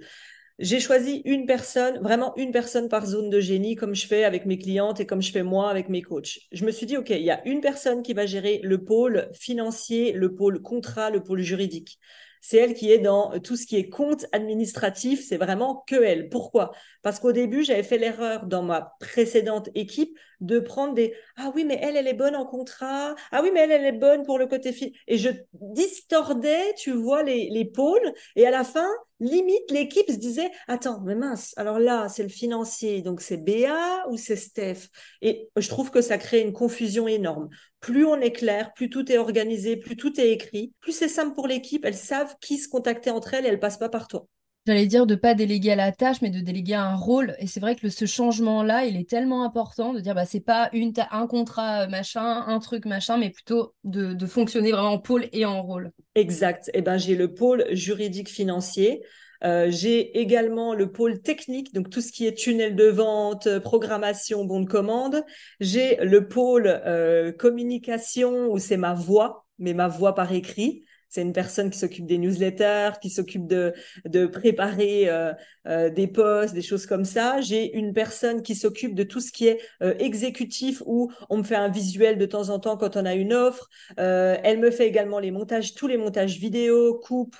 [0.59, 4.47] J'ai choisi une personne, vraiment une personne par zone de génie, comme je fais avec
[4.47, 6.39] mes clientes et comme je fais moi avec mes coachs.
[6.51, 9.29] Je me suis dit, OK, il y a une personne qui va gérer le pôle
[9.35, 11.99] financier, le pôle contrat, le pôle juridique.
[12.41, 16.29] C'est elle qui est dans tout ce qui est compte administratif, c'est vraiment que elle.
[16.31, 16.73] Pourquoi?
[17.03, 21.65] Parce qu'au début, j'avais fait l'erreur dans ma précédente équipe de prendre des ah oui
[21.65, 23.15] mais elle elle est bonne en contrat.
[23.33, 26.93] Ah oui mais elle elle est bonne pour le côté fi et je distordais tu
[26.93, 28.13] vois les, les pôles.
[28.37, 28.89] Et à la fin
[29.21, 34.07] limite l'équipe se disait attends mais mince alors là c'est le financier donc c'est Béa
[34.11, 34.89] ou c'est Steph?
[35.23, 37.49] Et je trouve que ça crée une confusion énorme.
[37.81, 40.73] Plus on est clair plus tout est organisé plus tout est écrit.
[40.81, 43.79] Plus c'est simple pour l'équipe elles savent qui se contacter entre elles et elles passent
[43.79, 44.27] pas par toi
[44.67, 47.37] J'allais dire de pas déléguer à la tâche, mais de déléguer un rôle.
[47.39, 50.71] Et c'est vrai que ce changement-là, il est tellement important de dire, bah, c'est pas
[51.13, 55.45] un contrat euh, machin, un truc machin, mais plutôt de, fonctionner vraiment en pôle et
[55.45, 55.93] en rôle.
[56.17, 56.69] Exact.
[56.69, 59.03] Et eh ben, j'ai le pôle juridique financier.
[59.45, 64.45] Euh, j'ai également le pôle technique, donc tout ce qui est tunnel de vente, programmation,
[64.45, 65.23] bon de commande.
[65.61, 70.86] J'ai le pôle euh, communication où c'est ma voix, mais ma voix par écrit.
[71.09, 73.73] C'est une personne qui s'occupe des newsletters, qui s'occupe de,
[74.05, 75.33] de préparer euh,
[75.67, 77.41] euh, des posts, des choses comme ça.
[77.41, 81.43] J'ai une personne qui s'occupe de tout ce qui est euh, exécutif où on me
[81.43, 83.69] fait un visuel de temps en temps quand on a une offre.
[83.97, 87.37] elle me fait également les montages, tous les montages vidéo, coupe,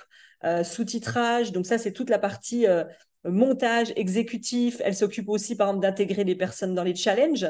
[0.63, 1.51] sous-titrage.
[1.51, 2.65] Donc ça, c'est toute la partie
[3.25, 4.81] montage exécutif.
[4.83, 7.47] Elle s'occupe aussi, par exemple, d'intégrer les personnes dans les challenges.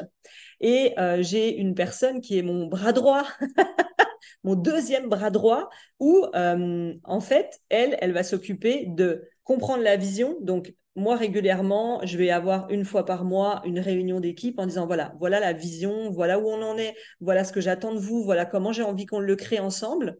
[0.60, 3.24] Et j'ai une personne qui est mon bras droit
[4.44, 9.96] mon deuxième bras droit, où euh, en fait, elle, elle va s'occuper de comprendre la
[9.96, 10.36] vision.
[10.40, 14.86] Donc, moi, régulièrement, je vais avoir une fois par mois une réunion d'équipe en disant,
[14.86, 18.24] voilà, voilà la vision, voilà où on en est, voilà ce que j'attends de vous,
[18.24, 20.18] voilà comment j'ai envie qu'on le crée ensemble.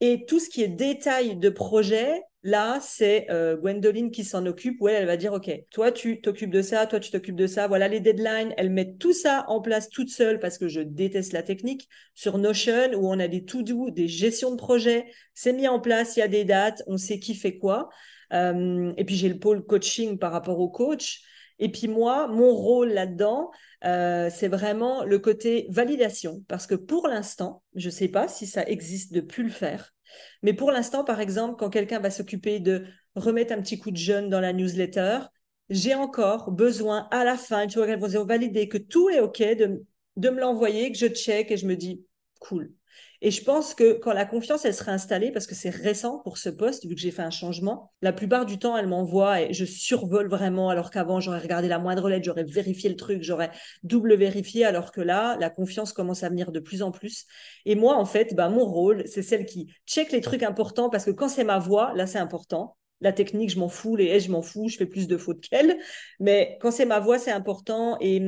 [0.00, 4.80] Et tout ce qui est détail de projet, Là, c'est euh, Gwendoline qui s'en occupe,
[4.80, 7.68] où elle, va dire, OK, toi, tu t'occupes de ça, toi, tu t'occupes de ça,
[7.68, 8.54] voilà les deadlines.
[8.56, 11.90] Elle met tout ça en place toute seule parce que je déteste la technique.
[12.14, 16.16] Sur Notion, où on a des to-do, des gestions de projet, c'est mis en place,
[16.16, 17.90] il y a des dates, on sait qui fait quoi.
[18.32, 21.20] Euh, et puis, j'ai le pôle coaching par rapport au coach.
[21.58, 23.50] Et puis moi, mon rôle là-dedans,
[23.84, 26.42] euh, c'est vraiment le côté validation.
[26.48, 29.92] Parce que pour l'instant, je ne sais pas si ça existe de plus le faire,
[30.42, 33.96] mais pour l'instant, par exemple, quand quelqu'un va s'occuper de remettre un petit coup de
[33.96, 35.20] jeûne dans la newsletter,
[35.70, 39.84] j'ai encore besoin à la fin, tu vois, valider que tout est OK, de,
[40.16, 42.04] de me l'envoyer, que je check et je me dis,
[42.40, 42.72] cool.
[43.20, 46.38] Et je pense que quand la confiance, elle sera installée, parce que c'est récent pour
[46.38, 49.52] ce poste, vu que j'ai fait un changement, la plupart du temps, elle m'envoie et
[49.52, 53.50] je survole vraiment, alors qu'avant, j'aurais regardé la moindre lettre, j'aurais vérifié le truc, j'aurais
[53.82, 57.26] double vérifié, alors que là, la confiance commence à venir de plus en plus.
[57.64, 61.04] Et moi, en fait, bah, mon rôle, c'est celle qui check les trucs importants, parce
[61.04, 62.76] que quand c'est ma voix, là, c'est important.
[63.00, 65.40] La technique, je m'en fous, les S, je m'en fous, je fais plus de fautes
[65.48, 65.78] qu'elle.
[66.20, 67.96] Mais quand c'est ma voix, c'est important.
[68.00, 68.22] Et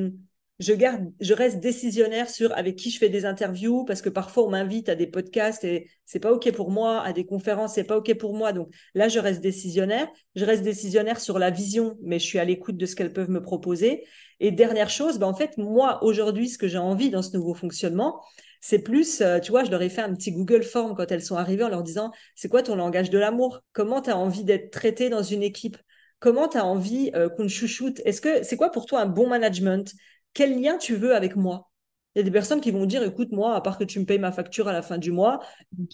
[0.60, 4.44] je garde, je reste décisionnaire sur avec qui je fais des interviews parce que parfois
[4.44, 7.84] on m'invite à des podcasts et c'est pas ok pour moi, à des conférences c'est
[7.84, 8.52] pas ok pour moi.
[8.52, 10.06] Donc là, je reste décisionnaire.
[10.36, 13.30] Je reste décisionnaire sur la vision, mais je suis à l'écoute de ce qu'elles peuvent
[13.30, 14.04] me proposer.
[14.38, 17.54] Et dernière chose, ben en fait, moi aujourd'hui, ce que j'ai envie dans ce nouveau
[17.54, 18.20] fonctionnement,
[18.60, 21.22] c'est plus, euh, tu vois, je leur ai fait un petit Google Form quand elles
[21.22, 23.60] sont arrivées en leur disant, c'est quoi ton langage de l'amour?
[23.72, 25.78] Comment tu as envie d'être traité dans une équipe?
[26.18, 28.00] Comment tu as envie euh, qu'on te chouchoute?
[28.04, 29.94] Est-ce que c'est quoi pour toi un bon management?
[30.34, 31.70] Quel lien tu veux avec moi?
[32.14, 34.04] Il y a des personnes qui vont dire, écoute, moi, à part que tu me
[34.04, 35.40] payes ma facture à la fin du mois,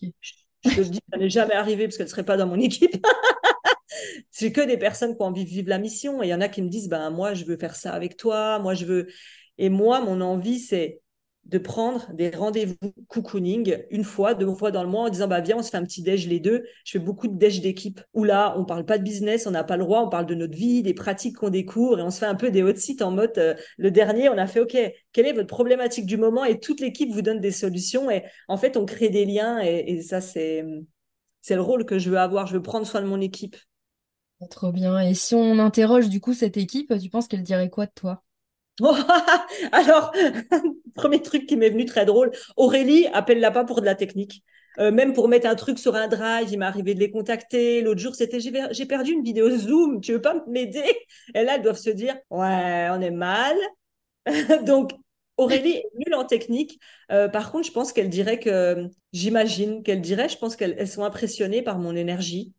[0.00, 3.04] je, te dis, ça n'est jamais arrivé parce qu'elle ne serait pas dans mon équipe.
[4.30, 6.22] c'est que des personnes qui ont envie de vivre la mission.
[6.22, 8.16] Et il y en a qui me disent, ben, moi, je veux faire ça avec
[8.16, 9.06] toi, moi, je veux.
[9.58, 11.02] Et moi, mon envie, c'est
[11.46, 12.74] de prendre des rendez-vous
[13.08, 15.76] cocooning une fois, deux fois dans le mois en disant bah viens on se fait
[15.76, 16.64] un petit déj les deux.
[16.84, 19.64] Je fais beaucoup de déj d'équipe où là on parle pas de business, on n'a
[19.64, 22.18] pas le droit, on parle de notre vie, des pratiques qu'on découvre et on se
[22.18, 24.76] fait un peu des hot sites en mode euh, le dernier on a fait ok
[25.12, 26.44] quelle est votre problématique du moment?
[26.44, 29.84] Et toute l'équipe vous donne des solutions et en fait on crée des liens et,
[29.86, 30.64] et ça c'est
[31.46, 32.48] c'est le rôle que je veux avoir.
[32.48, 33.56] Je veux prendre soin de mon équipe.
[34.50, 34.98] Trop bien.
[34.98, 38.24] Et si on interroge du coup cette équipe, tu penses qu'elle dirait quoi de toi?
[39.72, 40.12] Alors,
[40.96, 44.42] premier truc qui m'est venu très drôle, Aurélie, appelle-la pas pour de la technique.
[44.78, 47.80] Euh, même pour mettre un truc sur un drive, il m'est arrivé de les contacter.
[47.82, 50.84] L'autre jour, c'était j'ai perdu une vidéo Zoom, tu veux pas m'aider?
[51.34, 53.56] Et là, elles doivent se dire ouais, on est mal.
[54.66, 54.92] Donc,
[55.36, 56.80] Aurélie est nulle en technique.
[57.12, 61.04] Euh, par contre, je pense qu'elle dirait que j'imagine qu'elle dirait, je pense qu'elles sont
[61.04, 62.54] impressionnées par mon énergie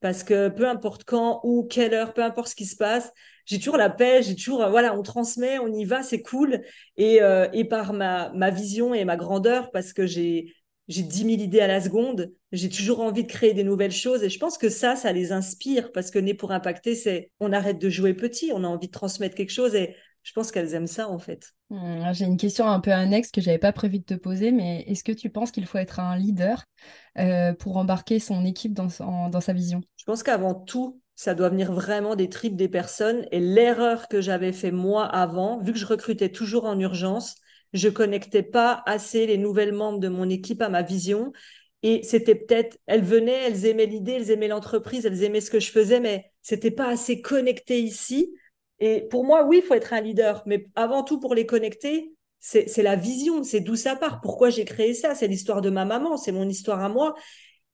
[0.00, 3.12] parce que peu importe quand, ou quelle heure, peu importe ce qui se passe,
[3.46, 6.62] j'ai toujours la paix, j'ai toujours, euh, voilà, on transmet, on y va, c'est cool.
[6.96, 10.52] Et, euh, et par ma, ma vision et ma grandeur, parce que j'ai
[10.88, 14.22] j'ai 10 000 idées à la seconde, j'ai toujours envie de créer des nouvelles choses.
[14.24, 17.52] Et je pense que ça, ça les inspire, parce que Né pour impacter, c'est on
[17.52, 19.74] arrête de jouer petit, on a envie de transmettre quelque chose.
[19.74, 21.52] Et je pense qu'elles aiment ça, en fait.
[21.70, 24.82] Hmm, j'ai une question un peu annexe que j'avais pas prévu de te poser, mais
[24.86, 26.64] est-ce que tu penses qu'il faut être un leader
[27.18, 28.88] euh, pour embarquer son équipe dans,
[29.30, 29.80] dans sa vision?
[29.96, 33.28] Je pense qu'avant tout, ça doit venir vraiment des tripes des personnes.
[33.30, 37.36] Et l'erreur que j'avais fait moi avant, vu que je recrutais toujours en urgence,
[37.72, 41.32] je connectais pas assez les nouvelles membres de mon équipe à ma vision.
[41.84, 45.60] Et c'était peut-être, elles venaient, elles aimaient l'idée, elles aimaient l'entreprise, elles aimaient ce que
[45.60, 48.34] je faisais, mais c'était pas assez connecté ici.
[48.80, 52.16] Et pour moi, oui, il faut être un leader, mais avant tout pour les connecter,
[52.40, 54.20] c'est la vision, c'est d'où ça part.
[54.20, 55.14] Pourquoi j'ai créé ça?
[55.14, 57.14] C'est l'histoire de ma maman, c'est mon histoire à moi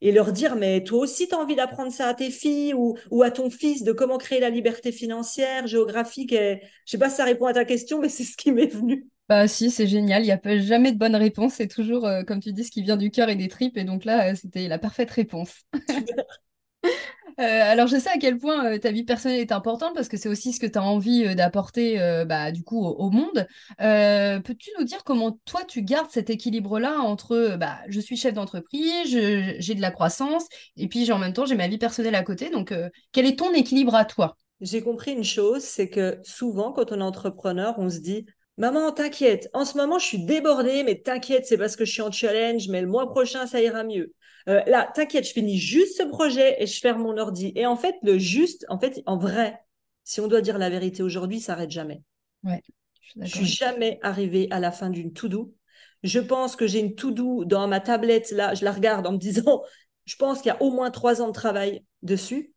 [0.01, 2.97] et leur dire, mais toi aussi, tu as envie d'apprendre ça à tes filles ou,
[3.11, 6.33] ou à ton fils, de comment créer la liberté financière, géographique.
[6.33, 6.61] Et...
[6.85, 9.07] Je sais pas si ça répond à ta question, mais c'est ce qui m'est venu.
[9.29, 10.23] Bah si, c'est génial.
[10.23, 11.55] Il n'y a jamais de bonne réponse.
[11.55, 13.77] C'est toujours, euh, comme tu dis, ce qui vient du cœur et des tripes.
[13.77, 15.65] Et donc là, euh, c'était la parfaite réponse.
[17.39, 20.17] Euh, alors, je sais à quel point euh, ta vie personnelle est importante parce que
[20.17, 23.47] c'est aussi ce que tu as envie euh, d'apporter bah, du coup au, monde.
[23.79, 29.07] Peux-tu nous dire comment toi tu gardes cet équilibre-là entre bah, je suis chef d'entreprise,
[29.07, 32.51] j'ai de la croissance et puis en même temps j'ai ma vie personnelle à côté.
[32.51, 32.75] Donc,
[33.13, 34.37] quel est ton équilibre à toi?
[34.61, 38.27] J'ai compris une chose, c'est que souvent quand on est entrepreneur, on se dit
[38.57, 42.03] Maman, t'inquiète, en ce moment je suis débordée, mais t'inquiète, c'est parce que je suis
[42.03, 44.13] en challenge, mais le mois prochain ça ira mieux.
[44.49, 47.53] Euh, là, t'inquiète, je finis juste ce projet et je ferme mon ordi.
[47.55, 49.61] Et en fait, le juste, en fait, en vrai,
[50.05, 52.03] si on doit dire la vérité aujourd'hui, ça n'arrête jamais.
[52.45, 52.63] Ouais,
[53.03, 55.55] je suis, suis jamais arrivée à la fin d'une to-do.
[56.03, 59.19] Je pense que j'ai une to-do dans ma tablette, là, je la regarde en me
[59.19, 59.63] disant,
[60.05, 62.55] je pense qu'il y a au moins trois ans de travail dessus.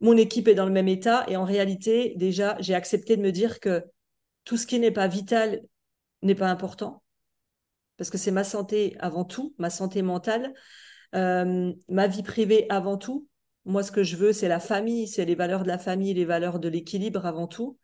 [0.00, 3.32] Mon équipe est dans le même état et en réalité, déjà, j'ai accepté de me
[3.32, 3.84] dire que
[4.44, 5.60] tout ce qui n'est pas vital
[6.22, 7.02] n'est pas important
[7.98, 10.54] parce que c'est ma santé avant tout, ma santé mentale.
[11.14, 13.26] Euh, ma vie privée avant tout.
[13.64, 16.24] Moi, ce que je veux, c'est la famille, c'est les valeurs de la famille, les
[16.24, 17.78] valeurs de l'équilibre avant tout.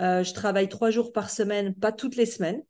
[0.00, 2.62] Euh, je travaille trois jours par semaine, pas toutes les semaines.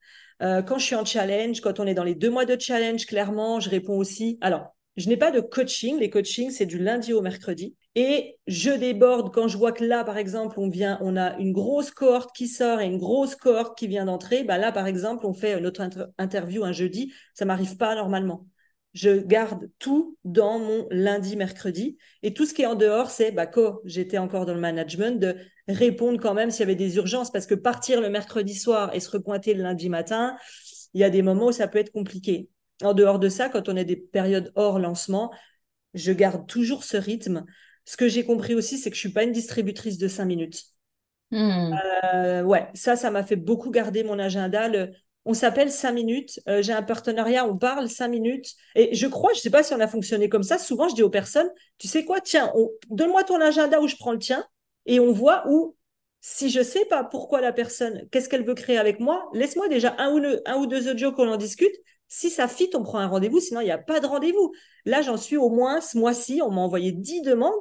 [0.42, 3.06] Euh, quand je suis en challenge, quand on est dans les deux mois de challenge,
[3.06, 4.38] clairement, je réponds aussi.
[4.40, 5.98] Alors, je n'ai pas de coaching.
[5.98, 7.76] Les coachings, c'est du lundi au mercredi.
[7.94, 11.52] Et je déborde quand je vois que là, par exemple, on vient, on a une
[11.52, 14.44] grosse cohorte qui sort et une grosse cohorte qui vient d'entrer.
[14.44, 15.88] Bah là, par exemple, on fait notre
[16.18, 17.12] interview un jeudi.
[17.34, 18.46] Ça m'arrive pas normalement
[18.96, 21.98] je garde tout dans mon lundi, mercredi.
[22.22, 25.20] Et tout ce qui est en dehors, c'est, bah, quand j'étais encore dans le management,
[25.20, 25.36] de
[25.68, 27.30] répondre quand même s'il y avait des urgences.
[27.30, 30.38] Parce que partir le mercredi soir et se repointer le lundi matin,
[30.94, 32.48] il y a des moments où ça peut être compliqué.
[32.82, 35.30] En dehors de ça, quand on a des périodes hors lancement,
[35.92, 37.44] je garde toujours ce rythme.
[37.84, 40.62] Ce que j'ai compris aussi, c'est que je suis pas une distributrice de cinq minutes.
[41.32, 41.74] Hmm.
[42.14, 44.70] Euh, ouais, ça, ça m'a fait beaucoup garder mon agenda.
[45.26, 46.40] On s'appelle cinq minutes.
[46.48, 48.54] Euh, j'ai un partenariat, on parle cinq minutes.
[48.76, 50.56] Et je crois, je sais pas si on a fonctionné comme ça.
[50.56, 52.52] Souvent, je dis aux personnes, tu sais quoi, tiens,
[52.88, 54.46] donne-moi ton agenda où je prends le tien
[54.86, 55.76] et on voit où,
[56.20, 59.94] si je sais pas pourquoi la personne, qu'est-ce qu'elle veut créer avec moi, laisse-moi déjà
[59.98, 61.74] un ou, un ou deux audios qu'on en discute.
[62.08, 63.40] Si ça fit, on prend un rendez-vous.
[63.40, 64.52] Sinon, il n'y a pas de rendez-vous.
[64.84, 66.40] Là, j'en suis au moins ce mois-ci.
[66.40, 67.52] On m'a envoyé dix demandes.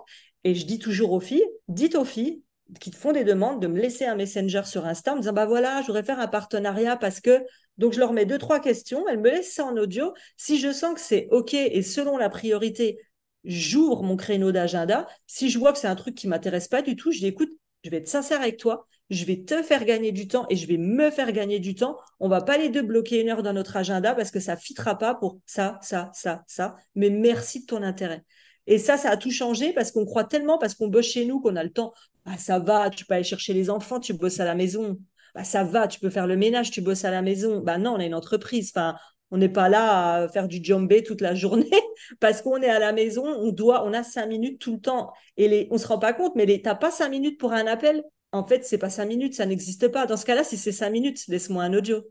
[0.44, 2.44] Et je dis toujours aux filles, dites aux filles,
[2.80, 5.34] qui te font des demandes de me laisser un messenger sur Insta en me disant
[5.34, 7.44] bah voilà, je voudrais faire un partenariat parce que
[7.78, 10.14] donc je leur mets deux trois questions, elles me laissent ça en audio.
[10.38, 12.98] Si je sens que c'est ok et selon la priorité,
[13.44, 15.08] j'ouvre mon créneau d'agenda.
[15.28, 17.52] Si je vois que c'est un truc qui m'intéresse pas du tout, je dis écoute,
[17.84, 20.66] je vais être sincère avec toi, je vais te faire gagner du temps et je
[20.68, 21.98] vais me faire gagner du temps.
[22.20, 24.98] On va pas les deux bloquer une heure dans notre agenda parce que ça fitera
[24.98, 26.76] pas pour ça, ça, ça, ça.
[26.96, 28.24] Mais merci de ton intérêt.
[28.68, 31.40] Et ça, ça a tout changé parce qu'on croit tellement, parce qu'on bosse chez nous,
[31.40, 31.94] qu'on a le temps.
[32.26, 34.98] Bah, ça va, tu peux aller chercher les enfants, tu bosses à la maison.
[35.36, 37.60] Bah, ça va, tu peux faire le ménage, tu bosses à la maison.
[37.60, 38.72] Bah, non, on est une entreprise.
[38.74, 38.96] Enfin,
[39.32, 41.70] on n'est pas là à faire du jambé toute la journée
[42.20, 45.12] parce qu'on est à la maison, on doit, on a cinq minutes tout le temps.
[45.38, 47.68] Et les, on se rend pas compte, mais tu n'as pas cinq minutes pour un
[47.68, 48.04] appel?
[48.32, 50.06] En fait, c'est pas cinq minutes, ça n'existe pas.
[50.06, 52.02] Dans ce cas-là, si c'est cinq minutes, laisse-moi un audio.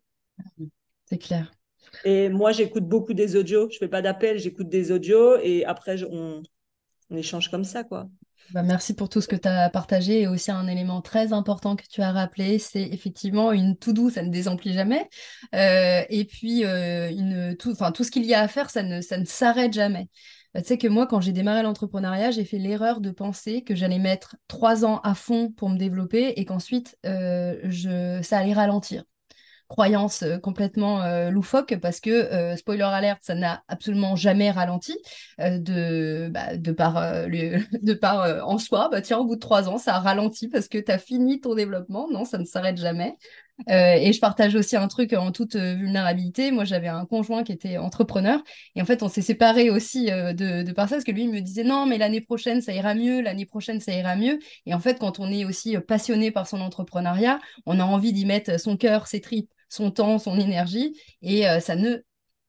[1.07, 1.54] C'est clair.
[2.05, 3.69] Et moi, j'écoute beaucoup des audios.
[3.71, 6.43] Je fais pas d'appel, j'écoute des audios et après, on,
[7.15, 8.09] échange comme ça, quoi.
[8.51, 11.77] Bah, merci pour tout ce que tu as partagé et aussi un élément très important
[11.77, 15.09] que tu as rappelé, c'est effectivement une tout doux, ça ne désemplit jamais.
[15.55, 19.01] Euh, et puis, euh, une, tout, tout ce qu'il y a à faire, ça ne,
[19.01, 20.09] ça ne s'arrête jamais.
[20.53, 23.75] Bah, tu sais que moi, quand j'ai démarré l'entrepreneuriat, j'ai fait l'erreur de penser que
[23.75, 29.05] j'allais mettre trois ans à fond pour me développer et qu'ensuite, euh, ça allait ralentir
[29.69, 34.97] croyance euh, complètement euh, loufoque parce que, euh, spoiler alert, ça n'a absolument jamais ralenti
[35.39, 36.97] de, bah, de par
[38.47, 38.89] en soi.
[38.91, 41.41] Bah, tiens, au bout de trois ans, ça a ralenti parce que tu as fini
[41.41, 42.09] ton développement.
[42.11, 43.17] Non, ça ne s'arrête jamais.
[43.69, 46.51] Et je partage aussi un truc en toute vulnérabilité.
[46.51, 48.43] Moi, j'avais un conjoint qui était entrepreneur
[48.75, 51.31] et en fait, on s'est séparés aussi de, de par ça parce que lui il
[51.31, 54.39] me disait non, mais l'année prochaine ça ira mieux, l'année prochaine ça ira mieux.
[54.67, 58.27] Et en fait, quand on est aussi passionné par son entrepreneuriat, on a envie d'y
[58.27, 61.99] mettre son cœur, ses tripes, son temps, son énergie, et euh, ça ne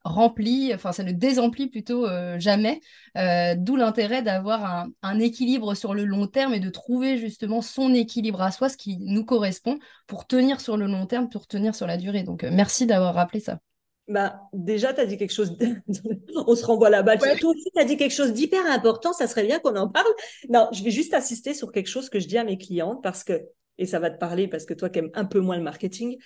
[0.06, 2.80] remplit, enfin ça ne désemplit plutôt euh, jamais,
[3.18, 7.94] euh, d'où l'intérêt d'avoir un, équilibre sur le long terme et de trouver justement son
[7.94, 11.74] équilibre à soi, ce qui nous correspond pour tenir sur le long terme, pour tenir
[11.74, 12.24] sur la durée.
[12.24, 13.60] Donc merci d'avoir rappelé ça.
[14.08, 15.58] Bah, déjà, tu as dit quelque chose,
[16.36, 17.18] on se renvoie là-bas.
[17.18, 20.06] Toi aussi, tu as dit quelque chose d'hyper important, ça serait bien qu'on en parle.
[20.50, 23.24] Non, je vais juste insister sur quelque chose que je dis à mes clientes parce
[23.24, 23.42] que,
[23.80, 26.18] et ça va te parler parce que toi qui aimes un peu moins le marketing,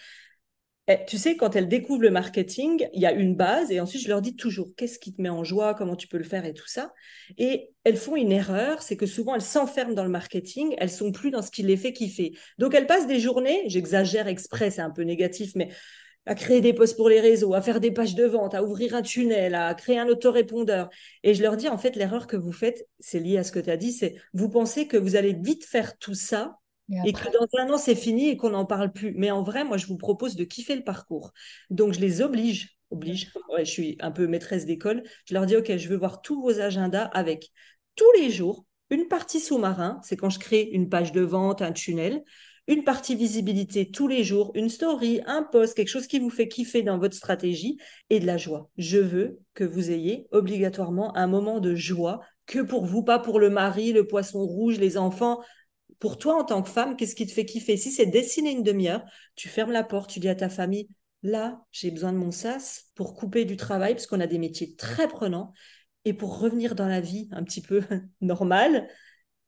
[0.90, 4.02] eh, tu sais, quand elles découvrent le marketing, il y a une base et ensuite
[4.02, 6.46] je leur dis toujours qu'est-ce qui te met en joie, comment tu peux le faire
[6.46, 6.94] et tout ça.
[7.38, 11.12] Et elles font une erreur, c'est que souvent elles s'enferment dans le marketing, elles sont
[11.12, 12.36] plus dans ce qui les fait kiffer.
[12.58, 15.70] Donc elles passent des journées, j'exagère exprès, c'est un peu négatif, mais
[16.26, 18.96] à créer des posts pour les réseaux, à faire des pages de vente, à ouvrir
[18.96, 20.90] un tunnel, à créer un autorépondeur.
[21.24, 23.60] Et je leur dis, en fait, l'erreur que vous faites, c'est lié à ce que
[23.60, 26.59] tu as dit, c'est vous pensez que vous allez vite faire tout ça
[27.06, 29.14] et, que dans un an, c'est fini et qu'on n'en parle plus.
[29.16, 31.32] Mais en vrai, moi, je vous propose de kiffer le parcours.
[31.70, 35.76] Donc, je les oblige, oblige, je suis un peu maîtresse d'école, je leur dis, OK,
[35.76, 37.52] je veux voir tous vos agendas avec
[37.96, 41.72] tous les jours une partie sous-marin, c'est quand je crée une page de vente, un
[41.72, 42.24] tunnel,
[42.68, 46.48] une partie visibilité tous les jours, une story, un post, quelque chose qui vous fait
[46.48, 47.78] kiffer dans votre stratégie
[48.10, 48.70] et de la joie.
[48.78, 53.40] Je veux que vous ayez obligatoirement un moment de joie que pour vous, pas pour
[53.40, 55.40] le mari, le poisson rouge, les enfants
[56.00, 57.78] pour toi, en tant que femme, qu'est-ce qui te fait kiffer?
[57.78, 59.04] Si c'est dessiner une demi-heure,
[59.36, 60.88] tu fermes la porte, tu dis à ta famille,
[61.24, 65.08] là, j'ai besoin de mon sas pour couper du travail, parce a des métiers très
[65.08, 65.54] prenants,
[66.06, 67.82] et pour revenir dans la vie un petit peu
[68.22, 68.88] normale.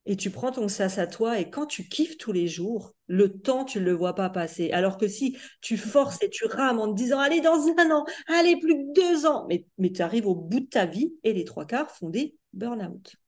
[0.07, 3.39] Et tu prends ton sas à toi, et quand tu kiffes tous les jours, le
[3.39, 4.71] temps, tu ne le vois pas passer.
[4.71, 8.05] Alors que si tu forces et tu rames en te disant, allez, dans un an,
[8.27, 11.33] allez, plus que deux ans, mais, mais tu arrives au bout de ta vie, et
[11.33, 13.20] les trois quarts font des burn-out.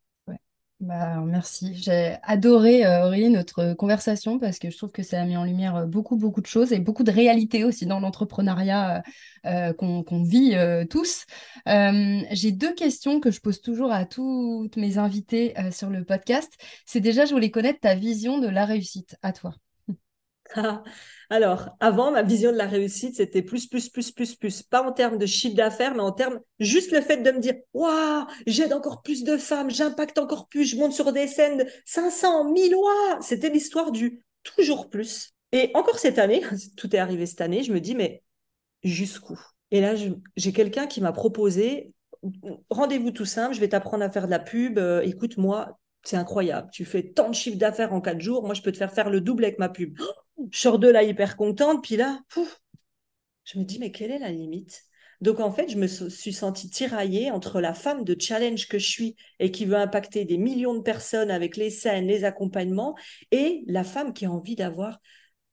[0.83, 1.75] Bah, merci.
[1.75, 5.45] J'ai adoré, euh, Aurélie, notre conversation parce que je trouve que ça a mis en
[5.45, 9.01] lumière euh, beaucoup, beaucoup de choses et beaucoup de réalités aussi dans l'entrepreneuriat
[9.45, 10.57] euh, qu'on vit
[10.89, 11.25] tous.
[11.65, 16.51] J'ai deux questions que je pose toujours à toutes mes invités sur le podcast.
[16.85, 19.55] C'est déjà, je voulais connaître ta vision de la réussite à toi.
[21.29, 24.63] Alors, avant, ma vision de la réussite, c'était plus, plus, plus, plus, plus.
[24.63, 27.55] Pas en termes de chiffre d'affaires, mais en termes juste le fait de me dire
[27.73, 31.65] Waouh, j'aide encore plus de femmes, j'impacte encore plus, je monte sur des scènes de
[31.85, 35.31] 500, 1000, waouh C'était l'histoire du toujours plus.
[35.51, 36.43] Et encore cette année,
[36.77, 38.23] tout est arrivé cette année, je me dis Mais
[38.83, 39.39] jusqu'où?
[39.71, 39.95] Et là,
[40.35, 41.93] j'ai quelqu'un qui m'a proposé
[42.69, 44.77] rendez-vous tout simple, je vais t'apprendre à faire de la pub.
[44.77, 46.69] Euh, écoute, moi, c'est incroyable.
[46.71, 48.43] Tu fais tant de chiffre d'affaires en quatre jours.
[48.43, 49.97] Moi, je peux te faire faire le double avec ma pub.
[50.51, 51.83] Je sors de là hyper contente.
[51.83, 52.21] Puis là,
[53.45, 54.83] je me dis, mais quelle est la limite?
[55.21, 58.89] Donc en fait, je me suis sentie tiraillée entre la femme de challenge que je
[58.89, 62.95] suis et qui veut impacter des millions de personnes avec les scènes, les accompagnements,
[63.31, 64.99] et la femme qui a envie d'avoir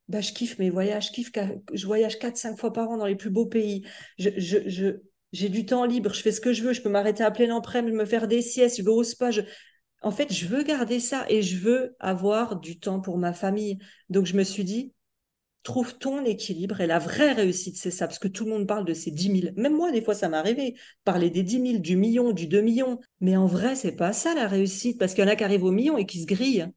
[0.09, 1.31] bah, je kiffe mes voyages, je kiffe,
[1.73, 3.87] je voyage 4-5 fois par an dans les plus beaux pays.
[4.19, 7.55] J'ai du temps libre, je fais ce que je veux, je peux m'arrêter à plein
[7.55, 9.31] empreinte, me faire des siestes, je vais au spa.
[10.03, 13.79] En fait, je veux garder ça et je veux avoir du temps pour ma famille.
[14.09, 14.95] Donc, je me suis dit,
[15.63, 18.87] trouve ton équilibre et la vraie réussite, c'est ça, parce que tout le monde parle
[18.87, 19.55] de ces 10 000.
[19.57, 20.75] Même moi, des fois, ça m'est arrivé,
[21.05, 22.99] parler des 10 000, du million, du 2 millions.
[23.21, 25.65] Mais en vrai, c'est pas ça la réussite, parce qu'il y en a qui arrivent
[25.65, 26.69] au million et qui se grillent.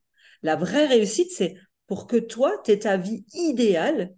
[0.42, 1.56] La vraie réussite, c'est
[1.88, 4.16] pour que toi, tu ta vie idéale,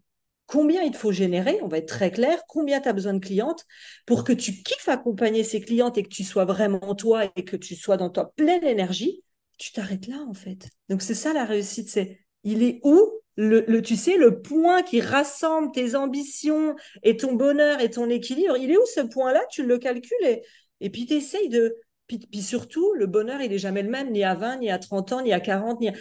[0.48, 3.20] combien il te faut générer, on va être très clair, combien tu as besoin de
[3.20, 3.66] clientes
[4.06, 7.56] pour que tu kiffes accompagner ces clientes et que tu sois vraiment toi et que
[7.56, 9.24] tu sois dans ta pleine énergie,
[9.58, 10.70] tu t'arrêtes là en fait.
[10.90, 15.02] Donc c'est ça la réussite, c'est il est où le, tu sais, le point qui
[15.02, 19.42] rassemble tes ambitions et ton bonheur et ton équilibre, il est où ce point-là?
[19.52, 20.40] Tu le calcules
[20.80, 21.76] et, puis tu essayes de...
[22.08, 24.78] Puis, puis, surtout, le bonheur, il est jamais le même, ni à 20, ni à
[24.78, 25.94] 30 ans, ni à 40, ni à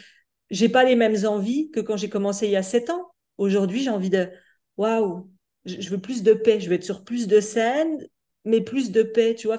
[0.51, 3.13] j'ai pas les mêmes envies que quand j'ai commencé il y a sept ans.
[3.39, 4.28] Aujourd'hui, j'ai envie de
[4.76, 5.30] waouh,
[5.64, 8.07] je veux plus de paix, je veux être sur plus de scènes,
[8.45, 9.59] mais plus de paix, tu vois.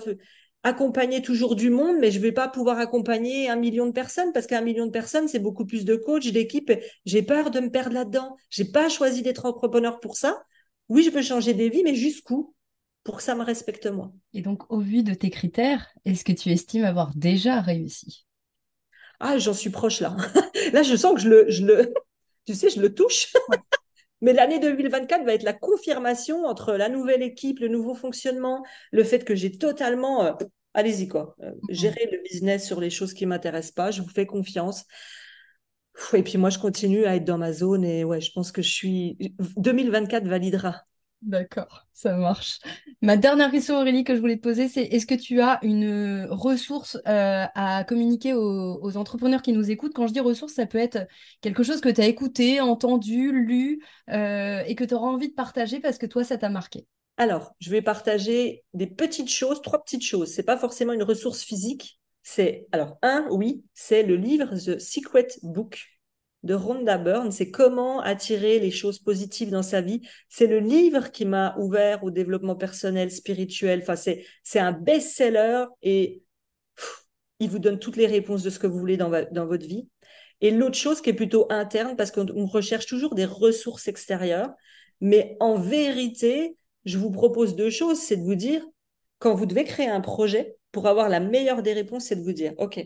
[0.63, 4.47] Accompagner toujours du monde, mais je vais pas pouvoir accompagner un million de personnes parce
[4.47, 6.71] qu'un million de personnes, c'est beaucoup plus de coachs, d'équipes.
[7.05, 8.35] J'ai peur de me perdre là-dedans.
[8.49, 10.41] J'ai pas choisi d'être entrepreneur pour ça.
[10.89, 12.55] Oui, je veux changer des vies, mais jusqu'où
[13.03, 14.11] Pour que ça me respecte moi?
[14.33, 18.25] Et donc, au vu de tes critères, est-ce que tu estimes avoir déjà réussi?
[19.19, 20.15] Ah, j'en suis proche là.
[20.73, 21.93] là, je sens que je le, je le,
[22.45, 23.33] tu sais, je le touche.
[24.21, 29.03] Mais l'année 2024 va être la confirmation entre la nouvelle équipe, le nouveau fonctionnement, le
[29.03, 30.33] fait que j'ai totalement, euh,
[30.73, 33.91] allez-y quoi, euh, gérer le business sur les choses qui m'intéressent pas.
[33.91, 34.85] Je vous fais confiance.
[36.13, 38.61] Et puis moi, je continue à être dans ma zone et ouais, je pense que
[38.61, 39.17] je suis
[39.57, 40.81] 2024 validera.
[41.21, 42.59] D'accord, ça marche.
[43.01, 46.27] Ma dernière question, Aurélie, que je voulais te poser, c'est est-ce que tu as une
[46.29, 49.93] ressource euh, à communiquer aux, entrepreneurs qui nous écoutent?
[49.95, 51.07] Quand je dis ressource, ça peut être
[51.41, 55.33] quelque chose que tu as écouté, entendu, lu euh, et que tu auras envie de
[55.33, 56.85] partager parce que toi, ça t'a marqué.
[57.17, 60.31] Alors, je vais partager des petites choses, trois petites choses.
[60.31, 61.99] C'est pas forcément une ressource physique.
[62.21, 65.94] C'est alors un, oui, c'est le livre The Secret Book
[66.45, 70.01] de Rhonda Byrne, c'est comment attirer les choses positives dans sa vie.
[70.29, 73.79] C'est le livre qui m'a ouvert au développement personnel, spirituel.
[73.81, 76.21] Enfin, c'est, c'est un best-seller et
[77.39, 79.89] il vous donne toutes les réponses de ce que vous voulez dans, dans votre vie.
[80.39, 84.51] Et l'autre chose qui est plutôt interne, parce qu'on recherche toujours des ressources extérieures,
[85.01, 88.63] mais en vérité, je vous propose deux choses, c'est de vous dire,
[89.17, 92.33] quand vous devez créer un projet, pour avoir la meilleure des réponses, c'est de vous
[92.33, 92.79] dire, OK,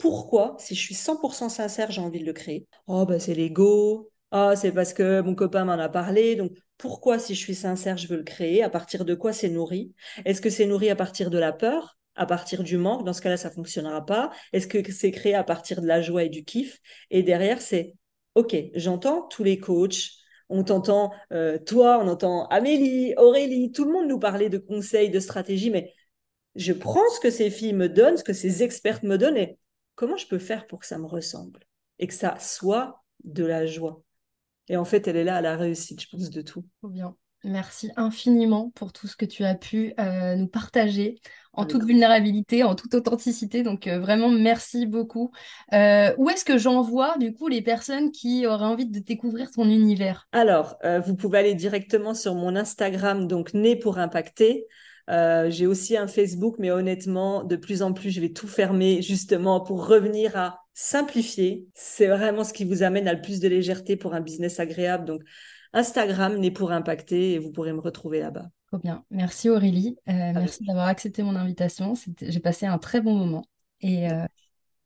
[0.00, 2.66] pourquoi, si je suis 100% sincère, j'ai envie de le créer?
[2.86, 4.10] Oh, bah, c'est l'ego.
[4.30, 6.36] Ah, c'est parce que mon copain m'en a parlé.
[6.36, 8.62] Donc, pourquoi, si je suis sincère, je veux le créer?
[8.62, 9.92] À partir de quoi c'est nourri?
[10.24, 11.98] Est-ce que c'est nourri à partir de la peur?
[12.16, 14.30] À partir du manque, dans ce cas-là, ça fonctionnera pas.
[14.52, 16.78] Est-ce que c'est créé à partir de la joie et du kiff?
[17.10, 17.94] Et derrière, c'est
[18.34, 20.10] OK, j'entends tous les coachs,
[20.48, 25.10] on t'entend euh, toi, on entend Amélie, Aurélie, tout le monde nous parler de conseils,
[25.10, 25.92] de stratégies, mais
[26.56, 29.48] je prends ce que ces filles me donnent, ce que ces expertes me donnent,
[30.00, 31.60] comment je peux faire pour que ça me ressemble
[31.98, 34.02] et que ça soit de la joie?
[34.68, 36.64] Et en fait, elle est là à la réussite, je pense, de tout.
[36.82, 37.14] Bien.
[37.44, 41.20] Merci infiniment pour tout ce que tu as pu euh, nous partager
[41.52, 43.62] en toute vulnérabilité, en toute authenticité.
[43.62, 45.32] Donc euh, vraiment, merci beaucoup.
[45.74, 49.64] Euh, où est-ce que j'envoie du coup les personnes qui auraient envie de découvrir ton
[49.68, 50.28] univers?
[50.32, 54.66] Alors, vous pouvez aller directement sur mon Instagram, donc Né pour impacter.
[55.08, 59.02] Euh, j'ai aussi un Facebook, mais honnêtement, de plus en plus, je vais tout fermer
[59.02, 61.66] justement pour revenir à simplifier.
[61.74, 65.04] C'est vraiment ce qui vous amène à le plus de légèreté pour un business agréable.
[65.04, 65.22] Donc,
[65.72, 68.46] Instagram n'est pour impacter et vous pourrez me retrouver là-bas.
[68.68, 69.04] Trop bien.
[69.10, 69.96] Merci Aurélie.
[70.08, 71.94] Euh, merci d'avoir accepté mon invitation.
[72.20, 73.44] J'ai passé un très bon moment.
[73.80, 74.26] Et euh,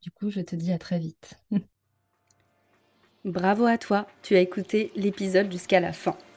[0.01, 1.35] du coup, je te dis à très vite.
[3.25, 4.07] Bravo à toi.
[4.23, 6.17] Tu as écouté l'épisode jusqu'à la fin.